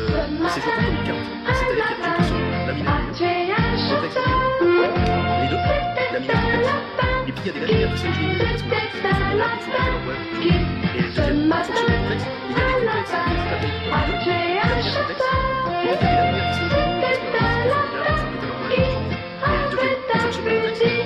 Euh, 0.00 0.48
c'est 0.48 0.60
surtout 0.60 0.76
comme 0.76 0.94
une 0.94 1.04
carte. 1.04 1.18
C'est-à-dire 1.54 1.84
qu'il 1.86 1.94
y 1.94 1.96
a 1.96 1.96
des 1.96 2.04
gens 2.04 2.16
qui 2.16 2.24
sont 2.28 2.38
laminaires, 2.66 3.00
complexes, 3.90 4.18
les 5.42 5.48
deux, 5.48 5.62
laminaires 6.12 6.42
complexes. 6.42 6.72
Et 7.26 7.32
puis 7.32 7.42
il 7.44 7.46
y 7.46 7.50
a 7.50 7.52
des 7.52 7.60
laminaires 7.60 7.92
qui 7.92 7.98
se 8.00 8.04
mangent 8.06 8.18
des 8.18 8.26
murs 8.26 8.38
parce 8.38 8.62
qu'on 8.62 8.68
leur 8.68 8.76
a 8.76 8.86
dit 8.86 8.92
qu'ils 8.92 8.98
étaient 8.98 9.08
formidables, 9.08 9.56
ils 9.56 9.64
font 9.64 9.70
péter 9.70 9.90
leur 9.90 10.02
boîte, 10.04 10.83
en 11.18 11.52
a 11.52 11.62
qui. 11.62 11.80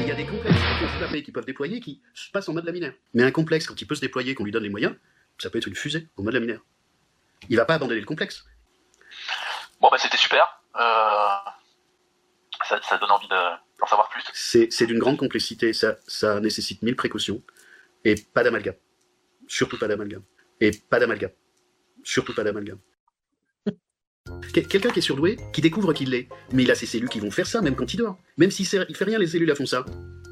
Il 0.01 0.07
y 0.07 0.11
a 0.11 0.15
des 0.15 0.25
complexes 0.25 0.59
qui 1.25 1.33
peuvent 1.33 1.45
déployer 1.45 1.81
qui 1.81 2.03
se 2.15 2.31
passent 2.31 2.49
en 2.49 2.55
mode 2.55 2.65
laminaire. 2.65 2.95
Mais 3.15 3.23
un 3.23 3.31
complexe, 3.31 3.67
quand 3.67 3.81
il 3.81 3.87
peut 3.87 3.95
se 3.95 4.01
déployer, 4.01 4.35
qu'on 4.35 4.45
lui 4.45 4.53
donne 4.53 4.63
les 4.63 4.69
moyens, 4.69 4.95
ça 5.39 5.51
peut 5.51 5.59
être 5.59 5.67
une 5.67 5.75
fusée 5.75 6.09
au 6.17 6.23
mode 6.23 6.35
laminaire. 6.35 6.61
Il 7.49 7.57
va 7.57 7.65
pas 7.65 7.75
abandonner 7.75 8.01
le 8.01 8.07
complexe. 8.07 8.45
Bon, 9.81 9.89
bah 9.91 9.99
c'était 9.99 10.17
super. 10.17 10.61
Euh, 10.77 11.51
ça, 12.65 12.99
donne 12.99 13.11
envie 13.11 13.29
d'en 13.29 13.87
savoir 13.87 14.09
plus. 14.09 14.23
C'est 14.33 14.87
d'une 14.87 14.99
grande 14.99 15.17
complexité. 15.17 15.73
Ça, 15.73 15.97
ça 16.07 16.41
nécessite 16.41 16.83
mille 16.83 16.97
précautions. 16.97 17.43
Et 18.05 18.15
pas 18.17 18.43
d'amalgame. 18.43 18.75
Surtout 19.49 19.79
pas 19.79 19.89
d'amalgame. 19.89 20.23
Et 20.61 20.71
pas 20.71 21.01
d'amalgame. 21.01 21.33
Surtout 22.05 22.35
pas 22.35 22.45
d'amalgame. 22.45 22.79
Quelqu'un 24.53 24.91
qui 24.91 24.99
est 24.99 25.03
surdoué, 25.03 25.37
qui 25.53 25.61
découvre 25.61 25.93
qu'il 25.93 26.11
l'est, 26.11 26.29
mais 26.53 26.63
il 26.63 26.71
a 26.71 26.75
ses 26.75 26.87
cellules 26.87 27.09
qui 27.09 27.19
vont 27.19 27.31
faire 27.31 27.47
ça 27.47 27.61
même 27.63 27.75
quand 27.75 27.93
il 27.93 27.97
dort. 27.97 28.19
Même 28.37 28.51
s'il 28.51 28.67
il 28.89 28.97
fait 28.97 29.05
rien, 29.05 29.19
les 29.19 29.27
cellules 29.27 29.49
elles 29.49 29.57
font 29.57 29.67
ça. 29.67 29.85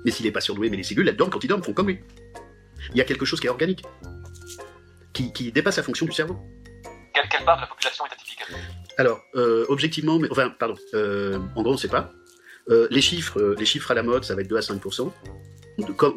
Mais 0.04 0.10
s'il 0.10 0.26
n'est 0.26 0.32
pas 0.32 0.40
surdoué, 0.40 0.70
mais 0.70 0.76
les 0.76 0.82
cellules 0.82 1.08
elles 1.08 1.16
dorment 1.16 1.32
quand 1.32 1.42
il 1.42 1.48
dort, 1.48 1.64
font 1.64 1.72
comme 1.72 1.88
lui. 1.88 1.98
Il 2.90 2.98
y 2.98 3.00
a 3.00 3.04
quelque 3.04 3.24
chose 3.24 3.40
qui 3.40 3.46
est 3.46 3.50
organique, 3.50 3.82
qui, 5.12 5.50
dépasse 5.50 5.78
la 5.78 5.82
fonction 5.82 6.06
du 6.06 6.12
cerveau. 6.12 6.38
Quelle, 7.14 7.44
part 7.44 7.56
de 7.56 7.62
la 7.62 7.66
population 7.66 8.04
est 8.04 8.12
atypique? 8.12 8.44
Alors, 8.98 9.20
euh, 9.34 9.64
objectivement, 9.68 10.18
mais, 10.18 10.28
enfin, 10.30 10.50
pardon, 10.50 10.76
euh, 10.94 11.38
en 11.54 11.62
gros 11.62 11.72
on 11.72 11.74
ne 11.74 11.78
sait 11.78 11.88
pas. 11.88 12.12
Euh, 12.68 12.86
les 12.90 13.00
chiffres, 13.00 13.54
les 13.58 13.64
chiffres 13.64 13.90
à 13.90 13.94
la 13.94 14.02
mode, 14.02 14.24
ça 14.24 14.34
va 14.34 14.42
être 14.42 14.48
2 14.48 14.56
à 14.56 14.62
5 14.62 14.80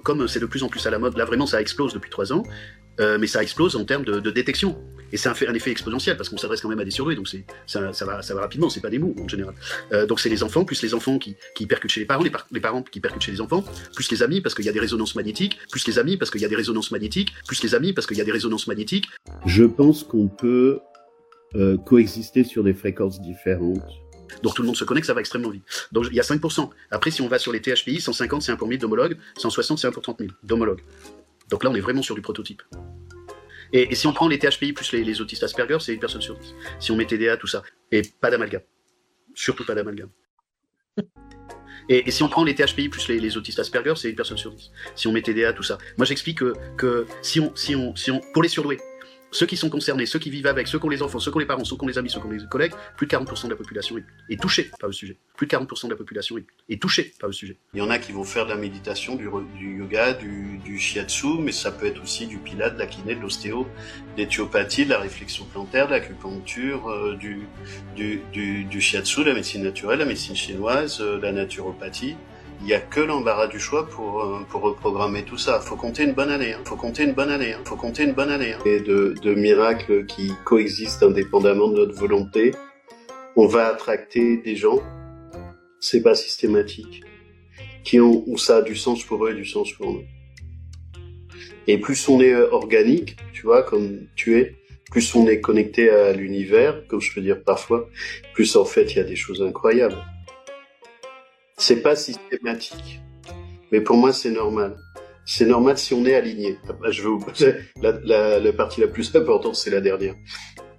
comme 0.03 0.27
c'est 0.27 0.39
de 0.39 0.45
plus 0.45 0.63
en 0.63 0.69
plus 0.69 0.85
à 0.87 0.89
la 0.89 0.99
mode, 0.99 1.17
là 1.17 1.25
vraiment 1.25 1.45
ça 1.45 1.59
explose 1.59 1.93
depuis 1.93 2.09
3 2.09 2.31
ans, 2.31 2.43
mais 2.99 3.27
ça 3.27 3.41
explose 3.41 3.75
en 3.75 3.85
termes 3.85 4.05
de 4.05 4.31
détection. 4.31 4.77
Et 5.11 5.17
c'est 5.17 5.29
un, 5.29 5.33
un, 5.47 5.53
effet 5.53 5.71
exponentiel 5.71 6.17
parce 6.17 6.29
qu'on 6.29 6.37
s'adresse 6.37 6.61
quand 6.61 6.69
même 6.69 6.79
à 6.79 6.85
des 6.85 6.91
surdoués, 6.91 7.15
donc 7.15 7.27
ça, 7.27 7.93
ça, 7.93 8.05
va, 8.05 8.21
ça 8.21 8.33
va 8.35 8.41
rapidement, 8.41 8.69
c'est 8.69 8.81
pas 8.81 8.89
des 8.89 8.99
mots 8.99 9.15
en 9.19 9.27
général. 9.27 9.55
Euh, 9.91 10.05
donc 10.05 10.19
c'est 10.19 10.29
les 10.29 10.43
enfants, 10.43 10.65
plus 10.65 10.81
les 10.81 10.93
enfants 10.93 11.17
qui, 11.17 11.35
qui 11.55 11.65
percutent 11.65 11.91
chez 11.91 12.01
les 12.01 12.05
parents, 12.05 12.23
les, 12.23 12.59
parents 12.59 12.83
qui 12.83 12.99
percutent 12.99 13.21
chez 13.21 13.31
les 13.31 13.41
enfants, 13.41 13.63
plus 13.95 14.11
les 14.11 14.23
amis 14.23 14.41
parce 14.41 14.55
qu'il 14.55 14.65
y 14.65 14.69
a 14.69 14.71
des 14.71 14.79
résonances 14.79 15.15
magnétiques, 15.15 15.57
plus 15.71 15.85
les 15.87 15.99
amis 15.99 16.17
parce 16.17 16.31
qu'il 16.31 16.41
y 16.41 16.45
a 16.45 16.47
des 16.47 16.55
résonances 16.55 16.91
magnétiques, 16.91 17.33
plus 17.47 17.61
les 17.63 17.75
amis 17.75 17.93
parce 17.93 18.07
qu'il 18.07 18.17
y 18.17 18.21
a 18.21 18.25
des 18.25 18.31
résonances 18.31 18.67
magnétiques. 18.67 19.07
Je 19.45 19.63
pense 19.63 20.03
qu'on 20.03 20.27
peut 20.27 20.79
euh, 21.55 21.77
coexister 21.77 22.43
sur 22.43 22.63
des 22.63 22.73
fréquences 22.73 23.21
différentes 23.21 23.81
Donc 24.43 24.53
tout 24.53 24.61
le 24.61 24.67
monde 24.67 24.77
se 24.77 24.83
connecte, 24.83 25.07
ça 25.07 25.13
va 25.13 25.21
extrêmement 25.21 25.49
vite. 25.49 25.63
Donc 25.91 26.05
il 26.11 26.15
y 26.15 26.19
a 26.19 26.23
5%. 26.23 26.69
Après, 26.91 27.11
si 27.11 27.21
on 27.21 27.27
va 27.27 27.39
sur 27.39 27.51
les 27.51 27.61
THPI, 27.61 27.99
150 28.01 28.43
c'est 28.43 28.51
un 28.51 28.55
pour 28.55 28.67
1000 28.67 28.79
d'homologues, 28.79 29.17
160 29.37 29.79
c'est 29.79 29.87
un 29.87 29.91
pour 29.91 30.03
30 30.03 30.19
000 30.19 30.31
d'homologues. 30.43 30.81
Donc 31.49 31.63
là, 31.63 31.69
on 31.69 31.75
est 31.75 31.79
vraiment 31.79 32.01
sur 32.01 32.15
du 32.15 32.21
prototype. 32.21 32.61
Et, 33.71 33.93
si 33.95 34.07
on 34.07 34.13
prend 34.13 34.27
les 34.27 34.39
THPI 34.39 34.73
plus 34.73 34.91
les, 34.93 35.21
autistes 35.21 35.43
Asperger, 35.43 35.77
c'est 35.79 35.93
une 35.93 35.99
personne 35.99 36.21
sur 36.21 36.37
10. 36.37 36.55
Si 36.79 36.91
on 36.91 36.95
met 36.95 37.05
TDA, 37.05 37.37
tout 37.37 37.47
ça. 37.47 37.61
Et 37.91 38.01
pas 38.01 38.31
d'amalgame. 38.31 38.63
Surtout 39.35 39.65
pas 39.65 39.75
d'amalgame. 39.75 40.09
Et, 41.89 42.09
si 42.11 42.23
on 42.23 42.29
prend 42.29 42.43
les 42.43 42.55
THPI 42.55 42.89
plus 42.89 43.07
les, 43.07 43.37
autistes 43.37 43.59
Asperger, 43.59 43.93
c'est 43.95 44.09
une 44.09 44.15
personne 44.15 44.37
sur 44.37 44.53
10. 44.53 44.71
Si 44.95 45.07
on 45.07 45.11
met 45.11 45.21
TDA, 45.21 45.53
tout 45.53 45.63
ça. 45.63 45.77
Moi, 45.97 46.05
j'explique 46.05 46.39
que, 46.39 46.53
que 46.77 47.05
si, 47.21 47.39
on, 47.39 47.55
si, 47.55 47.75
on, 47.75 47.95
si 47.95 48.11
on, 48.11 48.21
pour 48.33 48.43
les 48.43 48.49
surdoués, 48.49 48.79
ceux 49.31 49.45
qui 49.45 49.57
sont 49.57 49.69
concernés, 49.69 50.05
ceux 50.05 50.19
qui 50.19 50.29
vivent 50.29 50.47
avec, 50.47 50.67
ceux 50.67 50.79
qui 50.79 50.85
ont 50.85 50.89
les 50.89 51.01
enfants, 51.01 51.19
ceux 51.19 51.31
qui 51.31 51.37
ont 51.37 51.39
les 51.39 51.45
parents, 51.45 51.63
ceux 51.63 51.75
qui 51.75 51.83
ont 51.83 51.87
les 51.87 51.97
amis, 51.97 52.09
ceux 52.09 52.19
qui 52.19 52.27
ont 52.27 52.31
les 52.31 52.45
collègues, 52.45 52.73
plus 52.97 53.07
de 53.07 53.15
40% 53.15 53.45
de 53.45 53.49
la 53.51 53.55
population 53.55 53.95
est, 54.29 54.41
touchée 54.41 54.71
par 54.79 54.87
le 54.87 54.93
sujet. 54.93 55.17
Plus 55.35 55.47
de 55.47 55.55
40% 55.55 55.85
de 55.85 55.91
la 55.91 55.95
population 55.95 56.35
est, 56.69 56.81
touchée 56.81 57.13
par 57.19 57.27
le 57.27 57.33
sujet. 57.33 57.57
Il 57.73 57.79
y 57.79 57.81
en 57.81 57.89
a 57.89 57.99
qui 57.99 58.11
vont 58.11 58.23
faire 58.23 58.45
de 58.45 58.51
la 58.51 58.57
méditation, 58.57 59.15
du, 59.15 59.29
yoga, 59.77 60.13
du, 60.13 60.79
shiatsu, 60.79 61.39
mais 61.39 61.51
ça 61.51 61.71
peut 61.71 61.85
être 61.85 62.01
aussi 62.01 62.27
du 62.27 62.37
pilate, 62.37 62.75
de 62.75 62.79
la 62.79 62.87
kiné, 62.87 63.15
de 63.15 63.21
l'ostéo, 63.21 63.67
de 64.15 64.21
l'éthiopathie, 64.21 64.85
de 64.85 64.89
la 64.89 64.99
réflexion 64.99 65.45
plantaire, 65.45 65.87
de 65.87 65.91
l'acupuncture, 65.91 66.89
euh, 66.89 67.15
du, 67.15 67.47
du, 67.95 68.81
shiatsu, 68.81 69.21
de 69.21 69.29
la 69.29 69.35
médecine 69.35 69.63
naturelle, 69.63 69.99
la 69.99 70.05
médecine 70.05 70.35
chinoise, 70.35 70.99
euh, 71.01 71.17
de 71.17 71.23
la 71.23 71.31
naturopathie 71.31 72.15
il 72.61 72.65
n'y 72.65 72.73
a 72.73 72.79
que 72.79 72.99
l'embarras 72.99 73.47
du 73.47 73.59
choix 73.59 73.87
pour, 73.87 74.21
euh, 74.21 74.39
pour 74.49 74.61
reprogrammer 74.61 75.23
tout 75.23 75.37
ça. 75.37 75.59
Faut 75.59 75.75
compter 75.75 76.03
une 76.03 76.13
bonne 76.13 76.29
année. 76.29 76.53
Hein. 76.53 76.61
Faut 76.65 76.75
compter 76.75 77.03
une 77.03 77.13
bonne 77.13 77.29
année. 77.29 77.53
Hein. 77.53 77.61
Faut 77.65 77.77
compter 77.77 78.03
une 78.03 78.13
bonne 78.13 78.29
année. 78.29 78.53
Hein. 78.53 78.61
Et 78.65 78.79
de, 78.81 79.15
de 79.21 79.33
miracles 79.33 80.05
qui 80.05 80.33
coexistent 80.43 81.03
indépendamment 81.03 81.69
de 81.69 81.77
notre 81.77 81.95
volonté. 81.95 82.53
On 83.35 83.47
va 83.47 83.67
attracter 83.67 84.37
des 84.37 84.55
gens. 84.55 84.81
C'est 85.79 86.01
pas 86.01 86.15
systématique. 86.15 87.03
Qui 87.85 88.01
ont 88.01 88.23
où 88.27 88.37
ça 88.37 88.57
a 88.57 88.61
du 88.61 88.75
sens 88.75 89.03
pour 89.03 89.25
eux 89.25 89.31
et 89.31 89.35
du 89.35 89.45
sens 89.45 89.71
pour 89.71 89.93
nous. 89.93 90.03
Et 91.67 91.77
plus 91.77 92.09
on 92.09 92.19
est 92.19 92.33
euh, 92.33 92.51
organique, 92.51 93.15
tu 93.31 93.43
vois, 93.43 93.63
comme 93.63 94.07
tu 94.15 94.37
es, 94.37 94.55
plus 94.91 95.15
on 95.15 95.27
est 95.27 95.39
connecté 95.39 95.89
à 95.89 96.11
l'univers, 96.13 96.85
comme 96.87 96.99
je 96.99 97.13
peux 97.13 97.21
dire 97.21 97.43
parfois, 97.43 97.87
plus 98.33 98.55
en 98.55 98.65
fait 98.65 98.93
il 98.93 98.97
y 98.97 98.99
a 98.99 99.03
des 99.03 99.15
choses 99.15 99.41
incroyables. 99.41 100.03
C'est 101.59 101.81
pas 101.81 101.97
systématique. 101.97 103.01
Mais 103.71 103.81
pour 103.81 103.97
moi, 103.97 104.13
c'est 104.13 104.31
normal. 104.31 104.77
C'est 105.25 105.45
normal 105.45 105.77
si 105.77 105.93
on 105.93 106.05
est 106.05 106.15
aligné. 106.15 106.57
Je 106.89 107.03
vous 107.03 107.19
poser 107.19 107.53
la, 107.81 108.39
la, 108.39 108.53
partie 108.53 108.79
la 108.79 108.87
plus 108.87 109.13
importante, 109.13 109.55
c'est 109.55 109.69
la 109.69 109.81
dernière. 109.81 110.15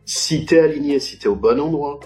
Si 0.07 0.47
tu 0.47 0.55
es 0.55 0.59
aligné, 0.59 0.99
si 0.99 1.19
tu 1.19 1.27
es 1.27 1.29
au 1.29 1.37
bon 1.37 1.61
endroit, 1.61 2.01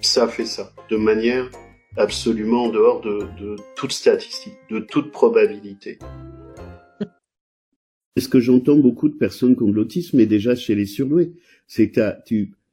ça 0.00 0.28
fait 0.28 0.46
ça. 0.46 0.72
De 0.88 0.96
manière 0.96 1.50
absolument 1.96 2.66
en 2.66 2.68
dehors 2.70 3.00
de, 3.00 3.56
toute 3.74 3.92
statistique, 3.92 4.54
de 4.70 4.78
toute 4.78 5.10
probabilité. 5.10 5.98
Ce 8.16 8.28
que 8.28 8.38
j'entends 8.38 8.76
beaucoup 8.76 9.08
de 9.08 9.16
personnes 9.16 9.56
qui 9.56 9.64
ont 9.64 10.26
déjà 10.26 10.54
chez 10.54 10.76
les 10.76 10.86
surdoués, 10.86 11.32
c'est 11.66 11.90
que 11.90 12.14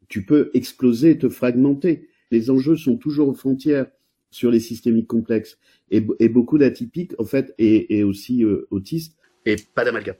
tu 0.07 0.25
peux 0.25 0.51
exploser, 0.53 1.17
te 1.17 1.27
fragmenter. 1.27 2.07
Les 2.29 2.51
enjeux 2.51 2.77
sont 2.77 2.97
toujours 2.97 3.27
aux 3.27 3.33
frontières 3.33 3.87
sur 4.31 4.49
les 4.49 4.59
systémiques 4.59 5.07
complexes 5.07 5.57
et, 5.91 6.05
et 6.19 6.29
beaucoup 6.29 6.57
d'atypiques 6.57 7.13
en 7.19 7.25
fait 7.25 7.53
et, 7.59 7.97
et 7.97 8.03
aussi 8.03 8.43
euh, 8.43 8.67
autistes. 8.71 9.17
Et 9.45 9.57
pas 9.75 9.85
d'amalgame, 9.85 10.15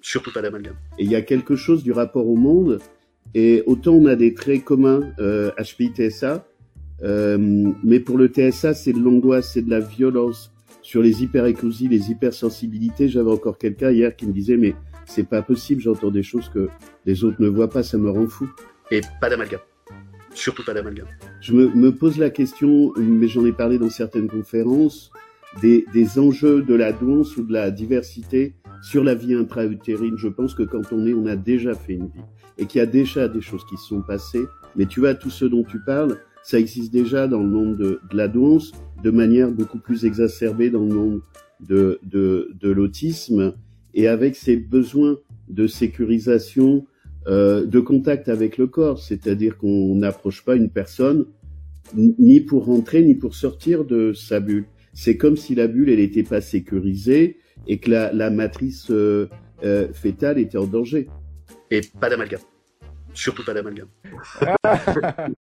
surtout 0.00 0.32
pas 0.32 0.42
d'amalgame. 0.42 0.76
Et 0.98 1.04
il 1.04 1.10
y 1.10 1.16
a 1.16 1.22
quelque 1.22 1.54
chose 1.54 1.84
du 1.84 1.92
rapport 1.92 2.26
au 2.26 2.36
monde 2.36 2.80
et 3.34 3.62
autant 3.66 3.92
on 3.92 4.06
a 4.06 4.16
des 4.16 4.34
traits 4.34 4.64
communs 4.64 5.12
euh, 5.18 5.50
HPI 5.58 5.92
TSA, 5.94 6.46
euh, 7.02 7.38
mais 7.84 8.00
pour 8.00 8.18
le 8.18 8.28
TSA 8.28 8.74
c'est 8.74 8.92
de 8.92 9.00
l'angoisse, 9.00 9.52
c'est 9.52 9.62
de 9.62 9.70
la 9.70 9.80
violence 9.80 10.50
sur 10.82 11.02
les 11.02 11.22
hyperécousies, 11.22 11.88
les 11.88 12.10
hypersensibilités. 12.10 13.08
J'avais 13.08 13.30
encore 13.30 13.58
quelqu'un 13.58 13.90
hier 13.90 14.16
qui 14.16 14.26
me 14.26 14.32
disait 14.32 14.56
mais 14.56 14.74
c'est 15.06 15.28
pas 15.28 15.42
possible, 15.42 15.82
j'entends 15.82 16.10
des 16.10 16.22
choses 16.22 16.48
que 16.48 16.68
les 17.04 17.24
autres 17.24 17.40
ne 17.40 17.48
voient 17.48 17.70
pas, 17.70 17.82
ça 17.82 17.98
me 17.98 18.10
rend 18.10 18.26
fou. 18.26 18.48
Et 18.90 19.02
pas 19.20 19.28
d'amalgame. 19.28 19.60
Surtout 20.34 20.64
pas 20.64 20.74
d'amalgame. 20.74 21.08
Je 21.44 21.52
me, 21.52 21.68
me, 21.74 21.92
pose 21.92 22.16
la 22.16 22.30
question, 22.30 22.94
mais 22.96 23.28
j'en 23.28 23.44
ai 23.44 23.52
parlé 23.52 23.76
dans 23.78 23.90
certaines 23.90 24.28
conférences, 24.28 25.10
des, 25.60 25.84
des, 25.92 26.18
enjeux 26.18 26.62
de 26.62 26.74
la 26.74 26.90
douance 26.90 27.36
ou 27.36 27.42
de 27.42 27.52
la 27.52 27.70
diversité 27.70 28.54
sur 28.80 29.04
la 29.04 29.14
vie 29.14 29.34
intra-utérine. 29.34 30.16
Je 30.16 30.28
pense 30.28 30.54
que 30.54 30.62
quand 30.62 30.90
on 30.90 31.06
est, 31.06 31.12
on 31.12 31.26
a 31.26 31.36
déjà 31.36 31.74
fait 31.74 31.92
une 31.92 32.06
vie 32.06 32.24
et 32.56 32.64
qu'il 32.64 32.78
y 32.78 32.82
a 32.82 32.86
déjà 32.86 33.28
des 33.28 33.42
choses 33.42 33.62
qui 33.66 33.76
se 33.76 33.88
sont 33.88 34.00
passées. 34.00 34.46
Mais 34.74 34.86
tu 34.86 35.00
vois, 35.00 35.14
tout 35.14 35.28
ce 35.28 35.44
dont 35.44 35.64
tu 35.64 35.78
parles, 35.84 36.16
ça 36.42 36.58
existe 36.58 36.90
déjà 36.90 37.28
dans 37.28 37.40
le 37.40 37.50
monde 37.50 37.76
de, 37.76 38.00
de 38.10 38.16
la 38.16 38.28
douance 38.28 38.72
de 39.02 39.10
manière 39.10 39.50
beaucoup 39.50 39.78
plus 39.78 40.06
exacerbée 40.06 40.70
dans 40.70 40.86
le 40.86 40.94
monde 40.94 41.20
de, 41.60 42.00
de, 42.04 42.52
de 42.58 42.70
l'autisme 42.70 43.52
et 43.92 44.08
avec 44.08 44.34
ses 44.34 44.56
besoins 44.56 45.18
de 45.50 45.66
sécurisation, 45.66 46.86
euh, 47.26 47.64
de 47.64 47.80
contact 47.80 48.28
avec 48.28 48.58
le 48.58 48.66
corps, 48.66 48.98
c'est-à-dire 48.98 49.56
qu'on 49.56 49.94
n'approche 49.94 50.44
pas 50.44 50.56
une 50.56 50.70
personne 50.70 51.26
ni 51.94 52.40
pour 52.40 52.64
rentrer 52.66 53.02
ni 53.02 53.14
pour 53.14 53.34
sortir 53.34 53.84
de 53.84 54.12
sa 54.12 54.40
bulle. 54.40 54.66
C'est 54.92 55.16
comme 55.16 55.36
si 55.36 55.54
la 55.54 55.66
bulle 55.66 55.90
elle 55.90 55.98
n'était 55.98 56.22
pas 56.22 56.40
sécurisée 56.40 57.38
et 57.66 57.78
que 57.78 57.90
la, 57.90 58.12
la 58.12 58.30
matrice 58.30 58.90
euh, 58.90 59.28
euh, 59.64 59.88
fétale 59.92 60.38
était 60.38 60.58
en 60.58 60.66
danger. 60.66 61.08
Et 61.70 61.80
pas 62.00 62.10
d'amalgame. 62.10 62.40
Surtout 63.14 63.44
pas 63.44 63.54
d'amalgame. 63.54 63.86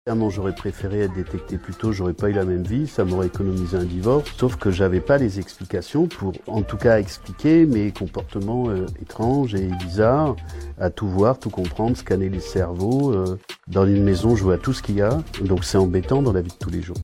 Évidemment, 0.07 0.31
j'aurais 0.31 0.55
préféré 0.55 1.01
être 1.01 1.15
détecté 1.15 1.57
plus 1.57 1.75
tôt, 1.75 1.93
j'aurais 1.93 2.13
pas 2.13 2.29
eu 2.29 2.33
la 2.33 2.45
même 2.45 2.63
vie, 2.63 2.87
ça 2.87 3.05
m'aurait 3.05 3.29
économisé 3.29 3.77
un 3.77 3.85
divorce, 3.85 4.31
sauf 4.37 4.57
que 4.57 4.71
j'avais 4.71 5.01
pas 5.01 5.19
les 5.19 5.41
explications 5.41 6.07
pour, 6.07 6.33
en 6.47 6.63
tout 6.63 6.77
cas, 6.77 6.99
expliquer 6.99 7.67
mes 7.67 7.91
comportements 7.91 8.69
euh, 8.69 8.87
étranges 9.01 9.55
et 9.55 9.67
bizarres, 9.67 10.37
à 10.79 10.91
tout 10.91 11.09
voir, 11.09 11.39
tout 11.39 11.51
comprendre, 11.51 11.97
scanner 11.97 12.29
les 12.29 12.41
cerveaux. 12.41 13.13
Euh, 13.13 13.39
dans 13.69 13.87
une 13.87 14.03
maison, 14.03 14.37
je 14.37 14.43
vois 14.43 14.59
tout 14.59 14.73
ce 14.73 14.83
qu'il 14.83 14.97
y 14.97 15.03
a, 15.03 15.19
donc 15.43 15.65
c'est 15.65 15.79
embêtant 15.79 16.23
dans 16.23 16.33
la 16.33 16.43
vie 16.43 16.51
de 16.51 16.59
tous 16.59 16.71
les 16.71 16.83
jours. 16.83 16.99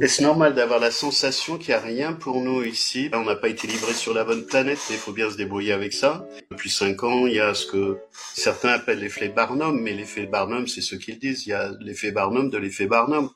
Est-ce 0.00 0.22
normal 0.22 0.54
d'avoir 0.54 0.78
la 0.78 0.92
sensation 0.92 1.58
qu'il 1.58 1.68
n'y 1.68 1.74
a 1.74 1.80
rien 1.80 2.12
pour 2.12 2.40
nous 2.40 2.62
ici? 2.62 3.10
On 3.12 3.24
n'a 3.24 3.34
pas 3.34 3.48
été 3.48 3.66
livré 3.66 3.92
sur 3.92 4.14
la 4.14 4.24
bonne 4.24 4.46
planète, 4.46 4.78
mais 4.88 4.96
il 4.96 4.98
faut 4.98 5.12
bien 5.12 5.28
se 5.28 5.36
débrouiller 5.36 5.72
avec 5.72 5.92
ça. 5.92 6.26
Depuis 6.50 6.70
cinq 6.70 7.02
ans, 7.02 7.26
il 7.26 7.34
y 7.34 7.40
a 7.40 7.52
ce 7.52 7.66
que 7.66 7.98
certains 8.34 8.70
appellent 8.70 9.00
l'effet 9.00 9.28
Barnum, 9.28 9.80
mais 9.80 9.92
l'effet 9.92 10.26
Barnum, 10.26 10.68
c'est 10.68 10.82
ce 10.82 10.94
qu'ils 10.94 11.18
disent. 11.18 11.46
Il 11.46 11.50
y 11.50 11.52
a 11.52 11.72
l'effet 11.80 12.12
Barnum 12.12 12.48
de 12.48 12.58
l'effet 12.58 12.86
Barnum. 12.86 13.28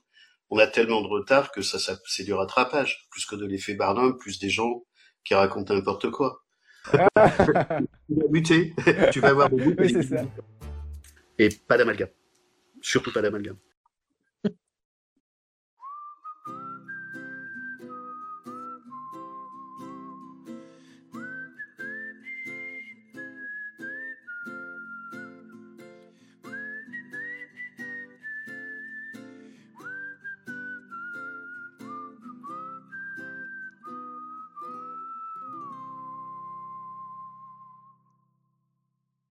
On 0.51 0.59
a 0.59 0.69
tellement 0.69 1.03
de 1.03 1.09
retard 1.09 1.51
que 1.51 1.63
ça, 1.63 1.81
ça 1.81 1.99
c'est 2.07 2.25
du 2.25 2.33
rattrapage. 2.33 3.09
Plus 3.11 3.27
que 3.27 3.35
de 3.35 3.45
l'effet 3.45 3.75
Barnum, 3.75 4.17
plus 4.17 4.39
des 4.39 4.51
gens 4.51 4.85
qui 5.25 5.35
racontent 5.35 5.75
n'importe 5.75 6.11
quoi. 6.11 6.45
tu 6.93 6.99
vas 7.03 8.29
buter, 8.29 8.73
tu 9.13 9.19
vas 9.19 9.31
avoir 9.31 9.51
beaucoup. 9.51 9.75
Oui. 9.79 9.97
Et 11.39 11.49
pas 11.49 11.77
d'amalgame. 11.77 12.11
Surtout 12.81 13.13
pas 13.13 13.21
d'amalgame. 13.21 13.57